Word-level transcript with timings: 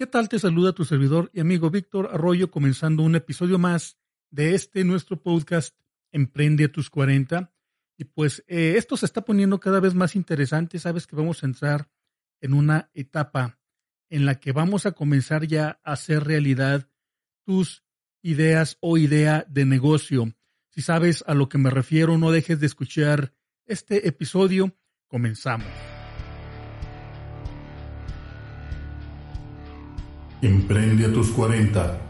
¿Qué 0.00 0.06
tal? 0.06 0.30
Te 0.30 0.38
saluda 0.38 0.72
tu 0.72 0.86
servidor 0.86 1.30
y 1.34 1.40
amigo 1.40 1.68
Víctor 1.68 2.08
Arroyo 2.10 2.50
comenzando 2.50 3.02
un 3.02 3.16
episodio 3.16 3.58
más 3.58 3.98
de 4.30 4.54
este 4.54 4.82
nuestro 4.82 5.22
podcast 5.22 5.76
Emprende 6.10 6.64
a 6.64 6.72
tus 6.72 6.88
40. 6.88 7.52
Y 7.98 8.04
pues 8.04 8.42
eh, 8.46 8.76
esto 8.78 8.96
se 8.96 9.04
está 9.04 9.26
poniendo 9.26 9.60
cada 9.60 9.78
vez 9.78 9.92
más 9.92 10.16
interesante. 10.16 10.78
Sabes 10.78 11.06
que 11.06 11.16
vamos 11.16 11.42
a 11.42 11.46
entrar 11.48 11.90
en 12.40 12.54
una 12.54 12.88
etapa 12.94 13.58
en 14.08 14.24
la 14.24 14.40
que 14.40 14.52
vamos 14.52 14.86
a 14.86 14.92
comenzar 14.92 15.46
ya 15.46 15.78
a 15.84 15.92
hacer 15.92 16.24
realidad 16.24 16.88
tus 17.44 17.84
ideas 18.22 18.78
o 18.80 18.96
idea 18.96 19.44
de 19.50 19.66
negocio. 19.66 20.32
Si 20.70 20.80
sabes 20.80 21.22
a 21.26 21.34
lo 21.34 21.50
que 21.50 21.58
me 21.58 21.68
refiero, 21.68 22.16
no 22.16 22.30
dejes 22.30 22.58
de 22.58 22.64
escuchar 22.64 23.34
este 23.66 24.08
episodio. 24.08 24.74
Comenzamos. 25.08 25.89
Emprende 30.42 31.04
a 31.04 31.12
tus 31.12 31.32
40. 31.32 32.00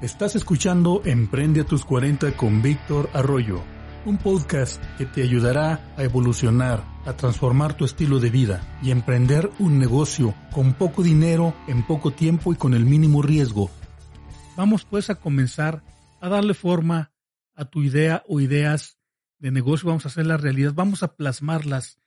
Estás 0.00 0.36
escuchando 0.36 1.02
Emprende 1.04 1.60
a 1.60 1.64
tus 1.64 1.84
40 1.84 2.34
con 2.34 2.62
Víctor 2.62 3.10
Arroyo, 3.12 3.62
un 4.06 4.16
podcast 4.16 4.82
que 4.96 5.04
te 5.04 5.22
ayudará 5.22 5.92
a 5.98 6.02
evolucionar, 6.02 6.82
a 7.04 7.12
transformar 7.12 7.76
tu 7.76 7.84
estilo 7.84 8.20
de 8.20 8.30
vida 8.30 8.78
y 8.82 8.90
emprender 8.90 9.50
un 9.58 9.78
negocio 9.78 10.34
con 10.50 10.72
poco 10.72 11.02
dinero, 11.02 11.54
en 11.68 11.86
poco 11.86 12.10
tiempo 12.10 12.54
y 12.54 12.56
con 12.56 12.72
el 12.72 12.86
mínimo 12.86 13.20
riesgo. 13.20 13.70
Vamos 14.56 14.86
pues 14.86 15.10
a 15.10 15.16
comenzar 15.16 15.84
a 16.22 16.30
darle 16.30 16.54
forma 16.54 17.12
a 17.54 17.66
tu 17.66 17.82
idea 17.82 18.24
o 18.26 18.40
ideas 18.40 18.96
de 19.40 19.50
negocio, 19.50 19.88
vamos 19.88 20.06
a 20.06 20.08
hacer 20.08 20.24
la 20.24 20.38
realidad, 20.38 20.72
vamos 20.74 21.02
a 21.02 21.16
plasmarlas 21.16 21.98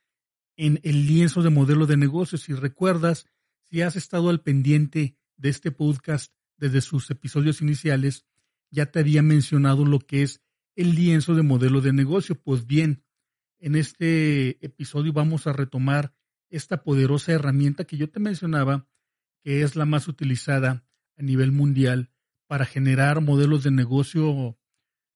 en 0.56 0.80
el 0.82 1.06
lienzo 1.06 1.42
de 1.42 1.50
modelo 1.50 1.86
de 1.86 1.96
negocio. 1.96 2.36
Si 2.36 2.52
recuerdas, 2.52 3.26
si 3.70 3.82
has 3.82 3.96
estado 3.96 4.30
al 4.30 4.40
pendiente 4.40 5.16
de 5.36 5.48
este 5.48 5.70
podcast 5.70 6.32
desde 6.56 6.80
sus 6.80 7.10
episodios 7.10 7.60
iniciales, 7.60 8.26
ya 8.70 8.86
te 8.86 9.00
había 9.00 9.22
mencionado 9.22 9.84
lo 9.84 10.00
que 10.00 10.22
es 10.22 10.42
el 10.74 10.94
lienzo 10.94 11.34
de 11.34 11.42
modelo 11.42 11.80
de 11.80 11.92
negocio. 11.92 12.34
Pues 12.34 12.66
bien, 12.66 13.04
en 13.58 13.76
este 13.76 14.64
episodio 14.64 15.12
vamos 15.12 15.46
a 15.46 15.52
retomar 15.52 16.14
esta 16.50 16.82
poderosa 16.82 17.32
herramienta 17.32 17.84
que 17.84 17.96
yo 17.96 18.10
te 18.10 18.20
mencionaba, 18.20 18.88
que 19.42 19.62
es 19.62 19.76
la 19.76 19.84
más 19.84 20.08
utilizada 20.08 20.84
a 21.16 21.22
nivel 21.22 21.52
mundial 21.52 22.10
para 22.46 22.64
generar 22.64 23.20
modelos 23.20 23.64
de 23.64 23.70
negocio 23.70 24.58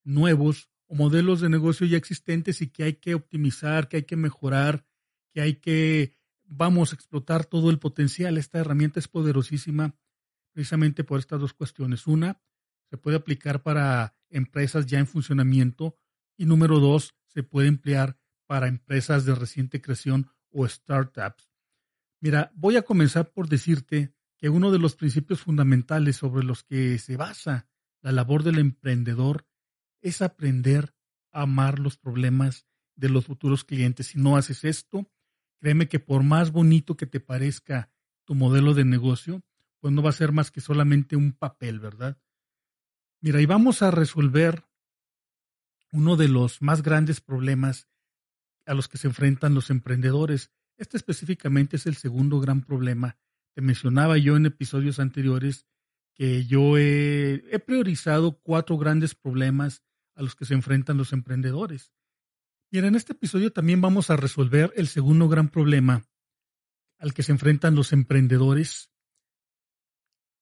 nuevos 0.05 0.71
o 0.87 0.95
modelos 0.95 1.41
de 1.41 1.49
negocio 1.49 1.87
ya 1.87 1.97
existentes 1.97 2.61
y 2.61 2.69
que 2.69 2.85
hay 2.85 2.95
que 2.95 3.15
optimizar, 3.15 3.89
que 3.89 3.99
hay 3.99 4.03
que 4.03 4.17
mejorar, 4.17 4.85
que 5.33 5.41
hay 5.41 5.55
que 5.55 6.15
vamos 6.53 6.93
a 6.93 6.95
explotar 6.95 7.47
todo 7.47 7.71
el 7.71 7.79
potencial. 7.79 8.37
Esta 8.39 8.59
herramienta 8.59 9.01
es 9.01 9.09
poderosísima 9.09 9.95
precisamente 10.53 11.05
por 11.05 11.19
estas 11.19 11.41
dos 11.41 11.55
cuestiones. 11.55 12.07
Una, 12.07 12.41
se 12.91 12.99
puede 12.99 13.17
aplicar 13.17 13.63
para 13.63 14.15
empresas 14.29 14.87
ya 14.87 14.99
en 14.99 15.07
funcionamiento 15.07 15.97
y 16.37 16.45
número 16.45 16.79
dos, 16.79 17.15
se 17.27 17.43
puede 17.43 17.69
emplear 17.69 18.19
para 18.47 18.69
empresas 18.69 19.25
de 19.25 19.35
reciente 19.35 19.81
creación 19.81 20.31
o 20.51 20.69
startups. 20.69 21.51
Mira, 22.21 22.53
voy 22.55 22.77
a 22.77 22.83
comenzar 22.83 23.33
por 23.33 23.49
decirte 23.49 24.15
que 24.37 24.49
uno 24.49 24.71
de 24.71 24.79
los 24.79 24.97
principios 24.97 25.41
fundamentales 25.41 26.17
sobre 26.17 26.45
los 26.45 26.65
que 26.65 26.99
se 26.99 27.17
basa 27.17 27.69
la 28.01 28.13
labor 28.13 28.43
del 28.43 28.59
emprendedor 28.59 29.47
es 30.01 30.21
aprender 30.21 30.95
a 31.31 31.43
amar 31.43 31.79
los 31.79 31.97
problemas 31.97 32.67
de 32.95 33.09
los 33.09 33.25
futuros 33.25 33.65
clientes. 33.65 34.09
Si 34.09 34.19
no 34.19 34.37
haces 34.37 34.65
esto, 34.65 35.11
Créeme 35.63 35.89
que 35.89 36.01
por 36.01 36.25
más 36.25 36.51
bonito 36.51 36.97
que 36.97 37.07
te 37.07 37.21
parezca 37.21 37.89
tu 38.25 38.35
modelo 38.35 38.75
de 38.75 38.85
negocio, 38.85 39.45
pues 39.79 39.95
no 39.95 40.03
va 40.03 40.11
a 40.11 40.13
ser 40.13 40.33
más 40.33 40.51
que 40.51 40.61
solamente 40.61 41.15
un 41.15 41.31
papel, 41.31 41.79
¿verdad? 41.79 42.19
Mira, 43.21 43.41
y 43.41 43.47
vamos 43.47 43.81
a 43.81 43.93
resolver 43.93 44.65
uno 45.93 46.17
de 46.17 46.27
los 46.27 46.63
más 46.63 46.83
grandes 46.83 47.21
problemas 47.21 47.87
a 48.67 48.75
los 48.75 48.89
que 48.89 48.99
se 48.99 49.07
enfrentan 49.07 49.55
los 49.55 49.71
emprendedores. 49.71 50.51
Este 50.79 50.97
específicamente 50.97 51.77
es 51.77 51.87
el 51.87 51.95
segundo 51.95 52.41
gran 52.41 52.63
problema. 52.63 53.17
Te 53.55 53.61
mencionaba 53.61 54.19
yo 54.19 54.35
en 54.37 54.47
episodios 54.47 54.99
anteriores 54.99 55.69
que 56.13 56.45
yo 56.45 56.77
he, 56.77 57.45
he 57.53 57.61
priorizado 57.61 58.41
cuatro 58.43 58.79
grandes 58.79 59.15
problemas 59.15 59.85
a 60.17 60.23
los 60.23 60.35
que 60.35 60.45
se 60.45 60.55
enfrentan 60.55 60.97
los 60.97 61.13
emprendedores. 61.13 61.93
Y 62.73 62.79
en 62.79 62.95
este 62.95 63.13
episodio 63.13 63.53
también 63.53 63.83
vamos 63.83 64.09
a 64.09 64.17
resolver 64.17 64.73
el 64.77 64.89
segundo 64.89 65.29
gran 65.29 65.51
problema 65.51 66.07
al 66.99 67.13
que 67.13 67.23
se 67.23 67.31
enfrentan 67.31 67.75
los 67.75 67.93
emprendedores 67.93 68.91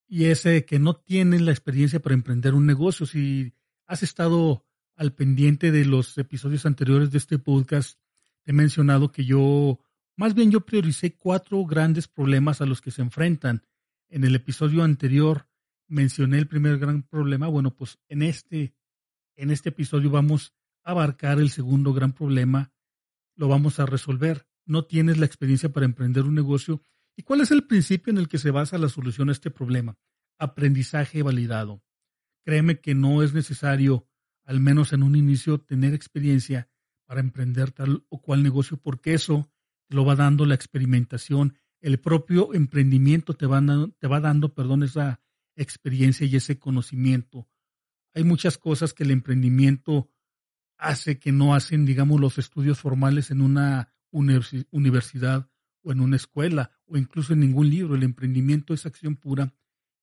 y 0.07 0.27
ese 0.27 0.65
que 0.65 0.79
no 0.79 0.95
tienen 0.95 1.45
la 1.45 1.51
experiencia 1.51 1.99
para 1.99 2.15
emprender 2.15 2.55
un 2.55 2.67
negocio. 2.67 3.05
Si 3.05 3.53
has 3.85 4.05
estado 4.05 4.65
al 4.95 5.13
pendiente 5.13 5.73
de 5.73 5.85
los 5.85 6.17
episodios 6.19 6.67
anteriores 6.67 7.11
de 7.11 7.19
este 7.19 7.41
podcast, 7.41 7.99
he 8.45 8.53
mencionado 8.53 9.11
que 9.11 9.25
yo, 9.25 9.81
más 10.15 10.33
bien 10.33 10.53
yo 10.53 10.61
prioricé 10.61 11.17
cuatro 11.17 11.65
grandes 11.65 12.07
problemas 12.07 12.61
a 12.61 12.67
los 12.67 12.81
que 12.81 12.93
se 12.93 13.03
enfrentan. 13.03 13.67
En 14.09 14.23
el 14.23 14.37
episodio 14.37 14.85
anterior 14.85 15.49
mencioné 15.89 16.39
el 16.39 16.47
primer 16.47 16.79
gran 16.79 17.03
problema. 17.03 17.49
Bueno, 17.49 17.75
pues 17.75 17.99
en 18.07 18.23
este, 18.23 18.73
en 19.35 19.51
este 19.51 19.71
episodio 19.71 20.11
vamos 20.11 20.55
abarcar 20.85 21.39
el 21.39 21.51
segundo 21.51 21.93
gran 21.93 22.13
problema, 22.13 22.73
lo 23.35 23.49
vamos 23.49 23.81
a 23.81 23.87
resolver. 23.87 24.47
No 24.67 24.85
tienes 24.85 25.19
la 25.19 25.27
experiencia 25.27 25.73
para 25.73 25.87
emprender 25.87 26.25
un 26.25 26.35
negocio. 26.35 26.83
¿Y 27.17 27.23
cuál 27.23 27.41
es 27.41 27.51
el 27.51 27.67
principio 27.67 28.11
en 28.11 28.19
el 28.19 28.29
que 28.29 28.39
se 28.39 28.51
basa 28.51 28.79
la 28.79 28.89
solución 28.89 29.29
a 29.29 29.33
este 29.33 29.51
problema? 29.51 29.99
Aprendizaje 30.39 31.23
validado. 31.23 31.83
Créeme 32.45 32.81
que 32.81 32.95
no 32.95 33.23
es 33.23 33.35
necesario, 33.35 34.07
al 34.45 34.61
menos 34.61 34.93
en 34.93 35.03
un 35.03 35.17
inicio, 35.17 35.59
tener 35.61 35.95
experiencia 35.95 36.69
para 37.07 37.21
emprender 37.21 37.73
tal 37.73 38.05
o 38.09 38.23
cual 38.23 38.43
negocio, 38.43 38.77
porque 38.77 39.15
eso 39.15 39.51
lo 39.89 40.05
va 40.05 40.17
dando 40.17 40.47
la 40.47 40.55
experimentación. 40.55 41.57
El 41.81 41.99
propio 41.99 42.55
emprendimiento 42.55 43.35
te 43.35 43.47
va, 43.47 43.63
te 43.99 44.07
va 44.07 44.21
dando, 44.21 44.55
perdón, 44.55 44.83
esa 44.83 45.21
experiencia 45.57 46.27
y 46.27 46.37
ese 46.37 46.59
conocimiento. 46.59 47.49
Hay 48.15 48.25
muchas 48.25 48.59
cosas 48.59 48.93
que 48.93 49.05
el 49.05 49.11
emprendimiento 49.11 50.09
hace 50.81 51.19
que 51.19 51.31
no 51.31 51.55
hacen, 51.55 51.85
digamos, 51.85 52.21
los 52.21 52.39
estudios 52.39 52.79
formales 52.79 53.31
en 53.31 53.43
una 53.43 53.93
universidad 54.11 55.49
o 55.83 55.93
en 55.93 56.01
una 56.01 56.17
escuela 56.17 56.73
o 56.87 56.97
incluso 56.97 57.33
en 57.35 57.41
ningún 57.41 57.71
libro. 57.71 57.95
El 57.95 58.03
emprendimiento 58.03 58.75
es 58.75 58.87
acción 58.87 59.17
pura 59.17 59.55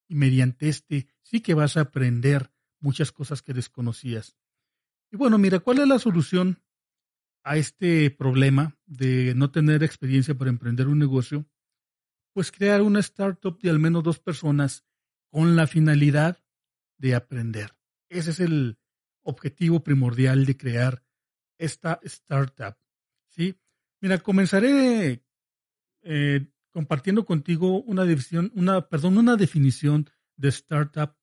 y 0.08 0.14
mediante 0.14 0.68
este 0.68 1.08
sí 1.22 1.40
que 1.40 1.54
vas 1.54 1.76
a 1.76 1.82
aprender 1.82 2.50
muchas 2.80 3.12
cosas 3.12 3.42
que 3.42 3.52
desconocías. 3.52 4.36
Y 5.10 5.16
bueno, 5.16 5.36
mira, 5.36 5.58
¿cuál 5.58 5.80
es 5.80 5.88
la 5.88 5.98
solución 5.98 6.62
a 7.42 7.56
este 7.56 8.10
problema 8.10 8.76
de 8.86 9.34
no 9.34 9.50
tener 9.50 9.82
experiencia 9.82 10.36
para 10.36 10.50
emprender 10.50 10.86
un 10.86 10.98
negocio? 10.98 11.46
Pues 12.32 12.52
crear 12.52 12.82
una 12.82 13.00
startup 13.00 13.60
de 13.60 13.70
al 13.70 13.78
menos 13.78 14.04
dos 14.04 14.20
personas 14.20 14.84
con 15.30 15.56
la 15.56 15.66
finalidad 15.66 16.38
de 16.98 17.14
aprender. 17.14 17.76
Ese 18.08 18.30
es 18.30 18.40
el, 18.40 18.78
objetivo 19.28 19.84
primordial 19.84 20.46
de 20.46 20.56
crear 20.56 21.04
esta 21.58 22.00
startup. 22.02 22.76
¿sí? 23.28 23.58
Mira, 24.00 24.18
comenzaré 24.18 25.22
eh, 26.02 26.46
compartiendo 26.70 27.26
contigo 27.26 27.82
una 27.82 28.04
definición, 28.04 28.50
una, 28.54 28.88
perdón, 28.88 29.18
una 29.18 29.36
definición 29.36 30.08
de 30.36 30.48
startup. 30.48 31.14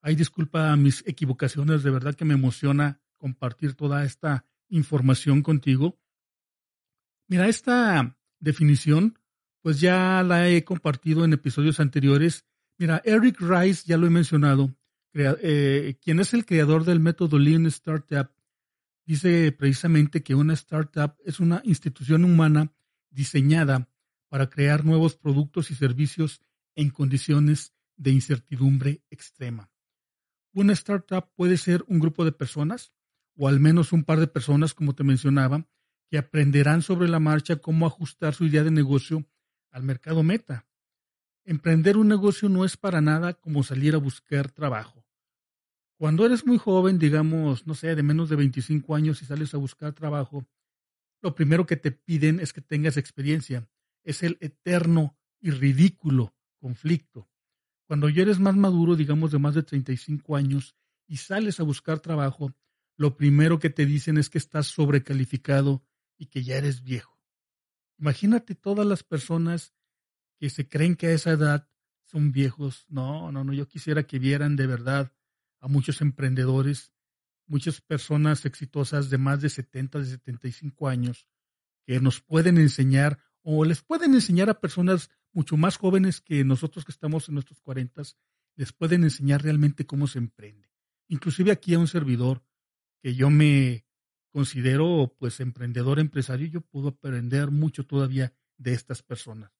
Hay 0.00 0.16
disculpa 0.16 0.74
mis 0.76 1.06
equivocaciones, 1.06 1.82
de 1.82 1.90
verdad 1.90 2.14
que 2.14 2.24
me 2.24 2.34
emociona 2.34 3.00
compartir 3.18 3.74
toda 3.74 4.04
esta 4.04 4.46
información 4.68 5.42
contigo. 5.42 6.00
Mira, 7.28 7.48
esta 7.48 8.16
definición, 8.40 9.18
pues 9.60 9.80
ya 9.80 10.22
la 10.22 10.48
he 10.48 10.64
compartido 10.64 11.24
en 11.24 11.32
episodios 11.32 11.80
anteriores. 11.80 12.46
Mira, 12.78 13.02
Eric 13.04 13.40
Rice, 13.40 13.84
ya 13.86 13.96
lo 13.96 14.06
he 14.06 14.10
mencionado, 14.10 14.74
eh, 15.14 15.96
quien 16.00 16.20
es 16.20 16.34
el 16.34 16.46
creador 16.46 16.84
del 16.84 17.00
método 17.00 17.38
Lean 17.38 17.66
Startup, 17.66 18.30
dice 19.04 19.52
precisamente 19.52 20.22
que 20.22 20.34
una 20.34 20.54
startup 20.54 21.16
es 21.24 21.40
una 21.40 21.60
institución 21.64 22.24
humana 22.24 22.72
diseñada 23.10 23.88
para 24.28 24.48
crear 24.48 24.84
nuevos 24.84 25.16
productos 25.16 25.70
y 25.70 25.74
servicios 25.74 26.40
en 26.74 26.90
condiciones 26.90 27.74
de 27.96 28.12
incertidumbre 28.12 29.02
extrema. 29.10 29.70
Una 30.54 30.72
startup 30.72 31.30
puede 31.34 31.56
ser 31.56 31.84
un 31.86 31.98
grupo 31.98 32.24
de 32.24 32.32
personas, 32.32 32.92
o 33.36 33.48
al 33.48 33.60
menos 33.60 33.92
un 33.92 34.04
par 34.04 34.20
de 34.20 34.26
personas, 34.26 34.74
como 34.74 34.94
te 34.94 35.04
mencionaba, 35.04 35.66
que 36.08 36.18
aprenderán 36.18 36.82
sobre 36.82 37.08
la 37.08 37.20
marcha 37.20 37.56
cómo 37.56 37.86
ajustar 37.86 38.34
su 38.34 38.44
idea 38.44 38.62
de 38.62 38.70
negocio 38.70 39.26
al 39.70 39.82
mercado 39.82 40.22
meta. 40.22 40.66
Emprender 41.44 41.96
un 41.96 42.08
negocio 42.08 42.48
no 42.48 42.64
es 42.64 42.76
para 42.76 43.00
nada 43.00 43.34
como 43.34 43.62
salir 43.62 43.94
a 43.94 43.98
buscar 43.98 44.50
trabajo. 44.50 45.01
Cuando 46.02 46.26
eres 46.26 46.44
muy 46.44 46.58
joven, 46.58 46.98
digamos, 46.98 47.64
no 47.64 47.74
sé, 47.74 47.94
de 47.94 48.02
menos 48.02 48.28
de 48.28 48.34
25 48.34 48.96
años 48.96 49.22
y 49.22 49.24
sales 49.24 49.54
a 49.54 49.58
buscar 49.58 49.92
trabajo, 49.92 50.44
lo 51.20 51.36
primero 51.36 51.64
que 51.64 51.76
te 51.76 51.92
piden 51.92 52.40
es 52.40 52.52
que 52.52 52.60
tengas 52.60 52.96
experiencia. 52.96 53.68
Es 54.02 54.24
el 54.24 54.36
eterno 54.40 55.16
y 55.40 55.52
ridículo 55.52 56.34
conflicto. 56.58 57.30
Cuando 57.86 58.08
ya 58.08 58.22
eres 58.22 58.40
más 58.40 58.56
maduro, 58.56 58.96
digamos 58.96 59.30
de 59.30 59.38
más 59.38 59.54
de 59.54 59.62
35 59.62 60.34
años, 60.34 60.74
y 61.06 61.18
sales 61.18 61.60
a 61.60 61.62
buscar 61.62 62.00
trabajo, 62.00 62.52
lo 62.96 63.16
primero 63.16 63.60
que 63.60 63.70
te 63.70 63.86
dicen 63.86 64.18
es 64.18 64.28
que 64.28 64.38
estás 64.38 64.66
sobrecalificado 64.66 65.84
y 66.18 66.26
que 66.26 66.42
ya 66.42 66.56
eres 66.56 66.82
viejo. 66.82 67.16
Imagínate 68.00 68.56
todas 68.56 68.88
las 68.88 69.04
personas 69.04 69.72
que 70.40 70.50
se 70.50 70.68
creen 70.68 70.96
que 70.96 71.06
a 71.06 71.12
esa 71.12 71.30
edad 71.30 71.68
son 72.02 72.32
viejos. 72.32 72.86
No, 72.88 73.30
no, 73.30 73.44
no, 73.44 73.52
yo 73.52 73.68
quisiera 73.68 74.02
que 74.02 74.18
vieran 74.18 74.56
de 74.56 74.66
verdad 74.66 75.12
a 75.62 75.68
muchos 75.68 76.00
emprendedores, 76.00 76.92
muchas 77.46 77.80
personas 77.80 78.44
exitosas 78.44 79.08
de 79.10 79.16
más 79.16 79.40
de 79.40 79.48
70, 79.48 80.00
de 80.00 80.06
75 80.06 80.88
años, 80.88 81.26
que 81.86 82.00
nos 82.00 82.20
pueden 82.20 82.58
enseñar 82.58 83.18
o 83.42 83.64
les 83.64 83.80
pueden 83.80 84.14
enseñar 84.14 84.50
a 84.50 84.60
personas 84.60 85.10
mucho 85.32 85.56
más 85.56 85.76
jóvenes 85.76 86.20
que 86.20 86.44
nosotros 86.44 86.84
que 86.84 86.92
estamos 86.92 87.28
en 87.28 87.34
nuestros 87.34 87.60
40, 87.60 88.02
les 88.56 88.72
pueden 88.72 89.04
enseñar 89.04 89.42
realmente 89.42 89.86
cómo 89.86 90.06
se 90.06 90.18
emprende. 90.18 90.68
Inclusive 91.08 91.52
aquí 91.52 91.74
a 91.74 91.78
un 91.78 91.88
servidor 91.88 92.44
que 93.00 93.14
yo 93.14 93.30
me 93.30 93.86
considero 94.32 95.14
pues 95.18 95.40
emprendedor 95.40 96.00
empresario, 96.00 96.48
yo 96.48 96.60
puedo 96.60 96.88
aprender 96.88 97.50
mucho 97.50 97.86
todavía 97.86 98.34
de 98.58 98.72
estas 98.72 99.02
personas. 99.02 99.52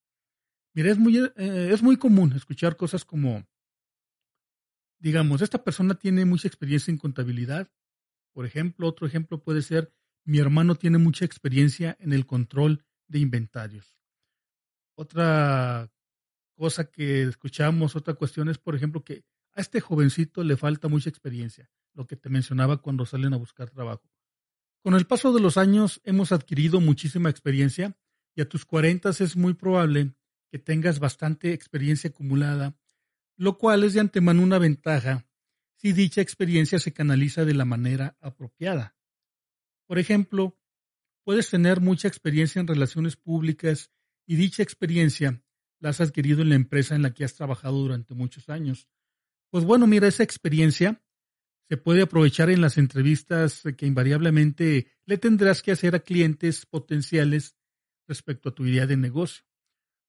Mira, 0.75 0.90
es 0.90 0.99
muy, 0.99 1.19
eh, 1.19 1.70
es 1.72 1.82
muy 1.82 1.96
común 1.96 2.32
escuchar 2.32 2.76
cosas 2.76 3.04
como, 3.04 3.46
digamos, 5.02 5.43
esta 5.43 5.64
persona 5.64 5.96
tiene 5.96 6.25
mucha 6.25 6.46
experiencia 6.46 6.93
en 6.93 6.96
contabilidad. 6.96 7.69
Por 8.32 8.46
ejemplo, 8.46 8.87
otro 8.87 9.04
ejemplo 9.06 9.43
puede 9.43 9.62
ser, 9.62 9.93
mi 10.25 10.38
hermano 10.38 10.76
tiene 10.76 10.99
mucha 10.99 11.25
experiencia 11.25 11.96
en 11.99 12.12
el 12.12 12.25
control 12.25 12.84
de 13.08 13.19
inventarios. 13.19 13.96
Otra 14.94 15.90
cosa 16.54 16.84
que 16.84 17.25
escuchamos, 17.25 17.96
otra 17.96 18.14
cuestión 18.14 18.49
es, 18.49 18.58
por 18.58 18.76
ejemplo, 18.76 19.02
que 19.02 19.25
a 19.54 19.60
este 19.60 19.81
jovencito 19.81 20.44
le 20.44 20.56
falta 20.56 20.87
mucha 20.87 21.10
experiencia, 21.10 21.69
lo 21.94 22.06
que 22.06 22.16
te 22.16 22.28
mencionaba 22.28 22.81
cuando 22.81 23.04
salen 23.04 23.34
a 23.34 23.38
buscar 23.38 23.70
trabajo. 23.70 24.08
Con 24.84 24.94
el 24.94 25.06
paso 25.06 25.32
de 25.32 25.40
los 25.40 25.56
años 25.56 26.00
hemos 26.04 26.31
adquirido 26.31 26.81
muchísima 26.81 27.28
experiencia 27.28 27.96
y 28.37 28.40
a 28.40 28.49
tus 28.49 28.64
40 28.64 29.10
es 29.10 29.37
muy 29.37 29.54
probable 29.54 30.14
que 30.49 30.60
tengas 30.60 31.00
bastante 31.00 31.52
experiencia 31.52 32.10
acumulada, 32.10 32.76
lo 33.37 33.58
cual 33.58 33.84
es 33.84 33.94
de 33.94 34.00
antemano 34.00 34.43
una 34.43 34.58
ventaja 34.58 35.26
si 35.76 35.93
dicha 35.93 36.20
experiencia 36.20 36.79
se 36.79 36.93
canaliza 36.93 37.44
de 37.44 37.55
la 37.55 37.64
manera 37.64 38.17
apropiada. 38.20 38.94
Por 39.87 39.99
ejemplo, 39.99 40.56
puedes 41.25 41.50
tener 41.50 41.81
mucha 41.81 42.08
experiencia 42.08 42.61
en 42.61 42.69
relaciones 42.69 43.17
públicas 43.17 43.90
y 44.26 44.37
dicha 44.37 44.62
experiencia 44.62 45.43
la 45.81 45.90
has 45.90 46.00
adquirido 46.00 46.43
en 46.43 46.50
la 46.50 46.55
empresa 46.55 46.94
en 46.94 47.02
la 47.02 47.12
que 47.12 47.25
has 47.25 47.34
trabajado 47.34 47.79
durante 47.79 48.14
muchos 48.14 48.49
años. 48.49 48.88
Pues 49.50 49.64
bueno, 49.64 49.87
mira, 49.87 50.06
esa 50.06 50.23
experiencia 50.23 51.02
se 51.69 51.76
puede 51.76 52.02
aprovechar 52.02 52.50
en 52.50 52.61
las 52.61 52.78
entrevistas 52.78 53.62
que 53.76 53.87
invariablemente 53.87 54.87
le 55.05 55.19
tendrás 55.19 55.62
que 55.62 55.73
hacer 55.73 55.94
a 55.94 56.00
clientes 56.00 56.64
potenciales 56.67 57.56
respecto 58.06 58.50
a 58.50 58.55
tu 58.55 58.64
idea 58.67 58.87
de 58.87 58.96
negocio. 58.96 59.44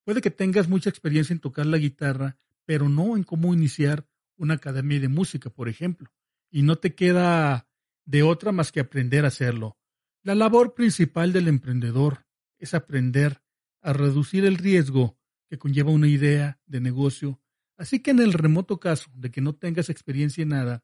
Puede 0.06 0.22
que 0.22 0.32
tengas 0.32 0.68
mucha 0.68 0.90
experiencia 0.90 1.34
en 1.34 1.40
tocar 1.40 1.66
la 1.66 1.78
guitarra, 1.78 2.38
pero 2.66 2.90
no 2.90 3.16
en 3.16 3.24
cómo 3.24 3.54
iniciar 3.54 4.08
una 4.38 4.56
academia 4.56 5.00
de 5.00 5.08
música, 5.08 5.50
por 5.50 5.70
ejemplo, 5.70 6.12
y 6.50 6.62
no 6.64 6.78
te 6.78 6.96
queda 6.96 7.68
de 8.06 8.24
otra 8.24 8.52
más 8.52 8.72
que 8.72 8.80
aprender 8.80 9.26
a 9.26 9.30
hacerlo. 9.30 9.78
La 10.24 10.36
labor 10.36 10.74
principal 10.74 11.34
del 11.34 11.48
emprendedor 11.48 12.26
es 12.58 12.74
aprender 12.74 13.42
a 13.82 13.94
reducir 13.94 14.46
el 14.46 14.58
riesgo 14.58 15.18
que 15.50 15.58
conlleva 15.58 15.92
una 15.92 16.08
idea 16.08 16.60
de 16.66 16.80
negocio, 16.80 17.42
así 17.78 18.02
que 18.02 18.12
en 18.12 18.20
el 18.20 18.34
remoto 18.34 18.80
caso 18.80 19.12
de 19.14 19.32
que 19.32 19.42
no 19.42 19.54
tengas 19.56 19.90
experiencia 19.90 20.42
en 20.42 20.50
nada, 20.50 20.84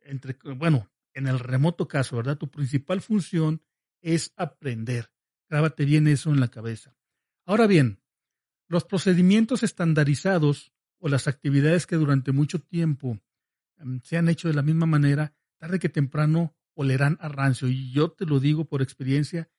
entre, 0.00 0.36
bueno, 0.54 0.90
en 1.14 1.26
el 1.26 1.38
remoto 1.38 1.88
caso, 1.88 2.16
¿verdad? 2.16 2.36
Tu 2.36 2.50
principal 2.50 3.00
función 3.00 3.62
es 4.02 4.32
aprender. 4.36 5.10
Grábate 5.48 5.84
bien 5.84 6.06
eso 6.06 6.30
en 6.30 6.40
la 6.40 6.48
cabeza. 6.48 6.96
Ahora 7.46 7.66
bien, 7.66 8.00
los 8.68 8.84
procedimientos 8.84 9.62
estandarizados 9.62 10.72
o 10.98 11.08
las 11.08 11.28
actividades 11.28 11.86
que 11.86 11.96
durante 11.96 12.32
mucho 12.32 12.60
tiempo 12.60 13.20
em, 13.78 14.00
se 14.02 14.16
han 14.16 14.28
hecho 14.28 14.48
de 14.48 14.54
la 14.54 14.62
misma 14.62 14.86
manera, 14.86 15.34
tarde 15.58 15.78
que 15.78 15.88
temprano 15.88 16.54
olerán 16.74 17.16
a 17.20 17.28
rancio. 17.28 17.68
Y 17.68 17.92
yo 17.92 18.10
te 18.10 18.26
lo 18.26 18.40
digo 18.40 18.64
por 18.64 18.82
experiencia, 18.82 19.50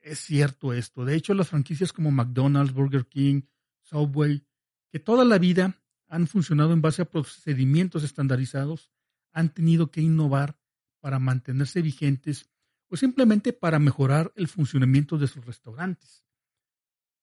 es 0.00 0.20
cierto 0.20 0.72
esto. 0.72 1.04
De 1.04 1.14
hecho, 1.14 1.34
las 1.34 1.48
franquicias 1.48 1.92
como 1.92 2.10
McDonald's, 2.10 2.72
Burger 2.72 3.06
King, 3.06 3.42
Subway, 3.82 4.44
que 4.90 4.98
toda 4.98 5.24
la 5.24 5.38
vida 5.38 5.80
han 6.06 6.26
funcionado 6.26 6.72
en 6.72 6.80
base 6.80 7.02
a 7.02 7.10
procedimientos 7.10 8.02
estandarizados, 8.04 8.90
han 9.32 9.52
tenido 9.52 9.90
que 9.90 10.00
innovar 10.00 10.58
para 11.00 11.18
mantenerse 11.18 11.82
vigentes 11.82 12.48
o 12.88 12.96
simplemente 12.96 13.52
para 13.52 13.78
mejorar 13.78 14.32
el 14.36 14.48
funcionamiento 14.48 15.18
de 15.18 15.28
sus 15.28 15.44
restaurantes. 15.44 16.24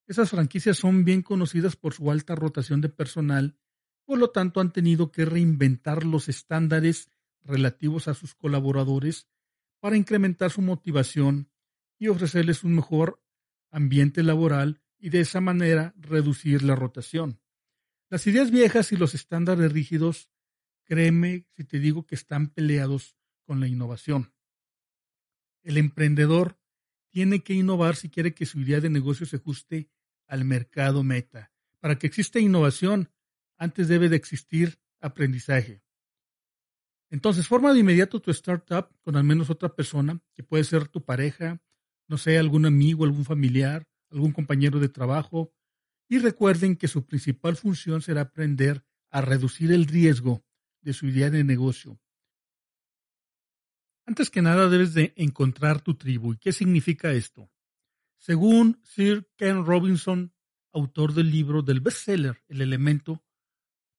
Esas 0.07 0.30
franquicias 0.30 0.78
son 0.78 1.04
bien 1.04 1.22
conocidas 1.22 1.75
por 1.75 1.94
su 1.94 2.12
alta 2.12 2.36
rotación 2.36 2.81
de 2.81 2.90
personal, 2.90 3.57
por 4.06 4.19
lo 4.19 4.30
tanto 4.30 4.62
han 4.62 4.72
tenido 4.72 5.12
que 5.12 5.25
reinventar 5.25 6.06
los 6.06 6.30
estándares 6.30 7.10
relativos 7.44 8.07
a 8.07 8.13
sus 8.13 8.36
colaboradores 8.36 9.28
para 9.80 9.98
incrementar 9.98 10.52
su 10.52 10.62
motivación 10.62 11.50
y 11.98 12.07
ofrecerles 12.07 12.63
un 12.63 12.75
mejor 12.75 13.22
ambiente 13.72 14.22
laboral 14.24 14.81
y 14.98 15.10
de 15.10 15.22
esa 15.22 15.42
manera 15.42 15.94
reducir 15.98 16.63
la 16.63 16.75
rotación. 16.75 17.40
Las 18.10 18.28
ideas 18.28 18.51
viejas 18.51 18.91
y 18.91 18.98
los 18.98 19.15
estándares 19.15 19.72
rígidos, 19.72 20.29
créeme 20.84 21.48
si 21.56 21.63
te 21.63 21.79
digo 21.79 22.06
que 22.06 22.15
están 22.15 22.50
peleados 22.50 23.15
con 23.44 23.60
la 23.60 23.68
innovación. 23.68 24.34
El 25.63 25.77
emprendedor 25.77 26.60
tiene 27.10 27.44
que 27.44 27.53
innovar 27.53 27.96
si 27.96 28.10
quiere 28.10 28.34
que 28.34 28.46
su 28.46 28.60
idea 28.60 28.79
de 28.79 28.89
negocio 28.89 29.25
se 29.25 29.38
ajuste 29.38 29.89
al 30.27 30.46
mercado 30.46 31.03
meta. 31.03 31.51
Para 31.79 31.98
que 31.98 32.08
exista 32.08 32.39
innovación, 32.39 33.12
antes 33.58 33.88
debe 33.88 34.10
de 34.10 34.15
existir 34.15 34.79
aprendizaje. 35.00 35.84
Entonces, 37.10 37.48
forma 37.48 37.74
de 37.74 37.79
inmediato 37.79 38.22
tu 38.22 38.32
startup 38.32 38.89
con 39.01 39.15
al 39.15 39.24
menos 39.24 39.50
otra 39.50 39.75
persona, 39.75 40.20
que 40.34 40.44
puede 40.44 40.63
ser 40.63 40.88
tu 40.88 41.05
pareja, 41.05 41.62
no 42.08 42.17
sé, 42.17 42.38
algún 42.38 42.65
amigo, 42.65 43.05
algún 43.05 43.25
familiar, 43.25 43.88
algún 44.10 44.32
compañero 44.32 44.79
de 44.79 44.89
trabajo, 44.89 45.53
y 46.08 46.20
recuerden 46.20 46.75
que 46.75 46.88
su 46.88 47.05
principal 47.05 47.55
función 47.55 48.01
será 48.01 48.22
aprender 48.22 48.84
a 49.10 49.22
reducir 49.22 49.72
el 49.72 49.86
riesgo 49.86 50.44
de 50.82 50.94
su 50.94 51.08
idea 51.08 51.29
de 51.29 51.44
negocio. 51.44 52.00
Antes 54.05 54.29
que 54.29 54.41
nada 54.41 54.70
debes 54.70 54.94
de 54.94 55.13
encontrar 55.15 55.82
tu 55.82 55.96
tribu. 55.96 56.34
¿Y 56.34 56.38
qué 56.38 56.51
significa 56.51 57.12
esto? 57.12 57.50
Según 58.25 58.82
Sir 58.82 59.29
Ken 59.38 59.67
Robinson, 59.67 60.34
autor 60.74 61.13
del 61.13 61.29
libro 61.29 61.62
del 61.62 61.79
bestseller 61.79 62.41
El 62.48 62.62
elemento, 62.62 63.24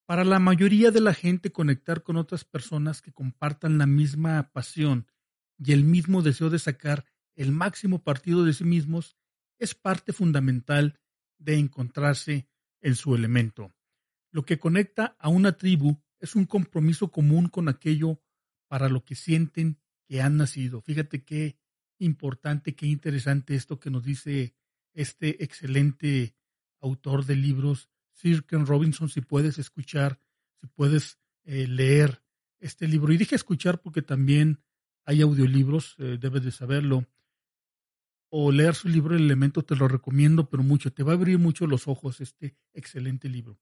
para 0.05 0.25
la 0.25 0.41
mayoría 0.41 0.91
de 0.91 1.01
la 1.01 1.15
gente 1.15 1.53
conectar 1.53 2.03
con 2.03 2.17
otras 2.17 2.45
personas 2.45 3.03
que 3.03 3.13
compartan 3.13 3.79
la 3.79 3.87
misma 3.87 4.51
pasión 4.53 5.07
y 5.65 5.71
el 5.75 5.85
mismo 5.85 6.23
deseo 6.23 6.51
de 6.51 6.59
sacar 6.59 7.05
el 7.37 7.53
máximo 7.53 8.03
partido 8.03 8.45
de 8.45 8.53
sí 8.53 8.65
mismos 8.65 9.17
es 9.61 9.77
parte 9.77 10.13
fundamental 10.13 10.99
de 11.39 11.59
encontrarse 11.61 12.49
en 12.81 12.97
su 12.97 13.15
elemento. 13.15 13.77
Lo 14.33 14.45
que 14.45 14.59
conecta 14.59 15.15
a 15.21 15.29
una 15.29 15.57
tribu 15.57 16.03
es 16.19 16.35
un 16.35 16.47
compromiso 16.47 17.13
común 17.13 17.47
con 17.47 17.69
aquello 17.69 18.21
para 18.67 18.89
lo 18.89 19.05
que 19.05 19.15
sienten 19.15 19.79
que 20.09 20.21
han 20.21 20.37
nacido. 20.37 20.81
Fíjate 20.81 21.25
qué 21.25 21.61
importante, 21.99 22.75
qué 22.75 22.87
interesante 22.87 23.55
esto 23.55 23.79
que 23.79 23.91
nos 23.91 24.05
dice 24.05 24.55
este 24.93 25.43
excelente 25.45 26.35
autor 26.81 27.25
de 27.25 27.37
libros, 27.37 27.91
Sir 28.13 28.45
Ken 28.45 28.67
Robinson, 28.67 29.09
si 29.09 29.21
puedes 29.21 29.59
escuchar, 29.59 30.21
si 30.61 30.67
puedes 30.67 31.19
eh, 31.45 31.67
leer 31.67 32.23
este 32.59 32.89
libro. 32.89 33.13
Y 33.13 33.19
dije 33.19 33.35
escuchar 33.35 33.81
porque 33.81 34.03
también 34.03 34.61
hay 35.05 35.23
audiolibros, 35.23 35.95
eh, 35.99 36.19
debes 36.19 36.43
de 36.45 36.51
saberlo 36.51 37.07
o 38.29 38.51
leer 38.51 38.75
su 38.75 38.89
libro 38.89 39.15
El 39.15 39.25
Elemento, 39.25 39.63
te 39.63 39.77
lo 39.77 39.87
recomiendo, 39.89 40.49
pero 40.49 40.63
mucho. 40.63 40.93
Te 40.93 41.03
va 41.03 41.13
a 41.13 41.15
abrir 41.15 41.39
mucho 41.39 41.67
los 41.67 41.87
ojos 41.89 42.21
este 42.21 42.57
excelente 42.73 43.29
libro. 43.29 43.59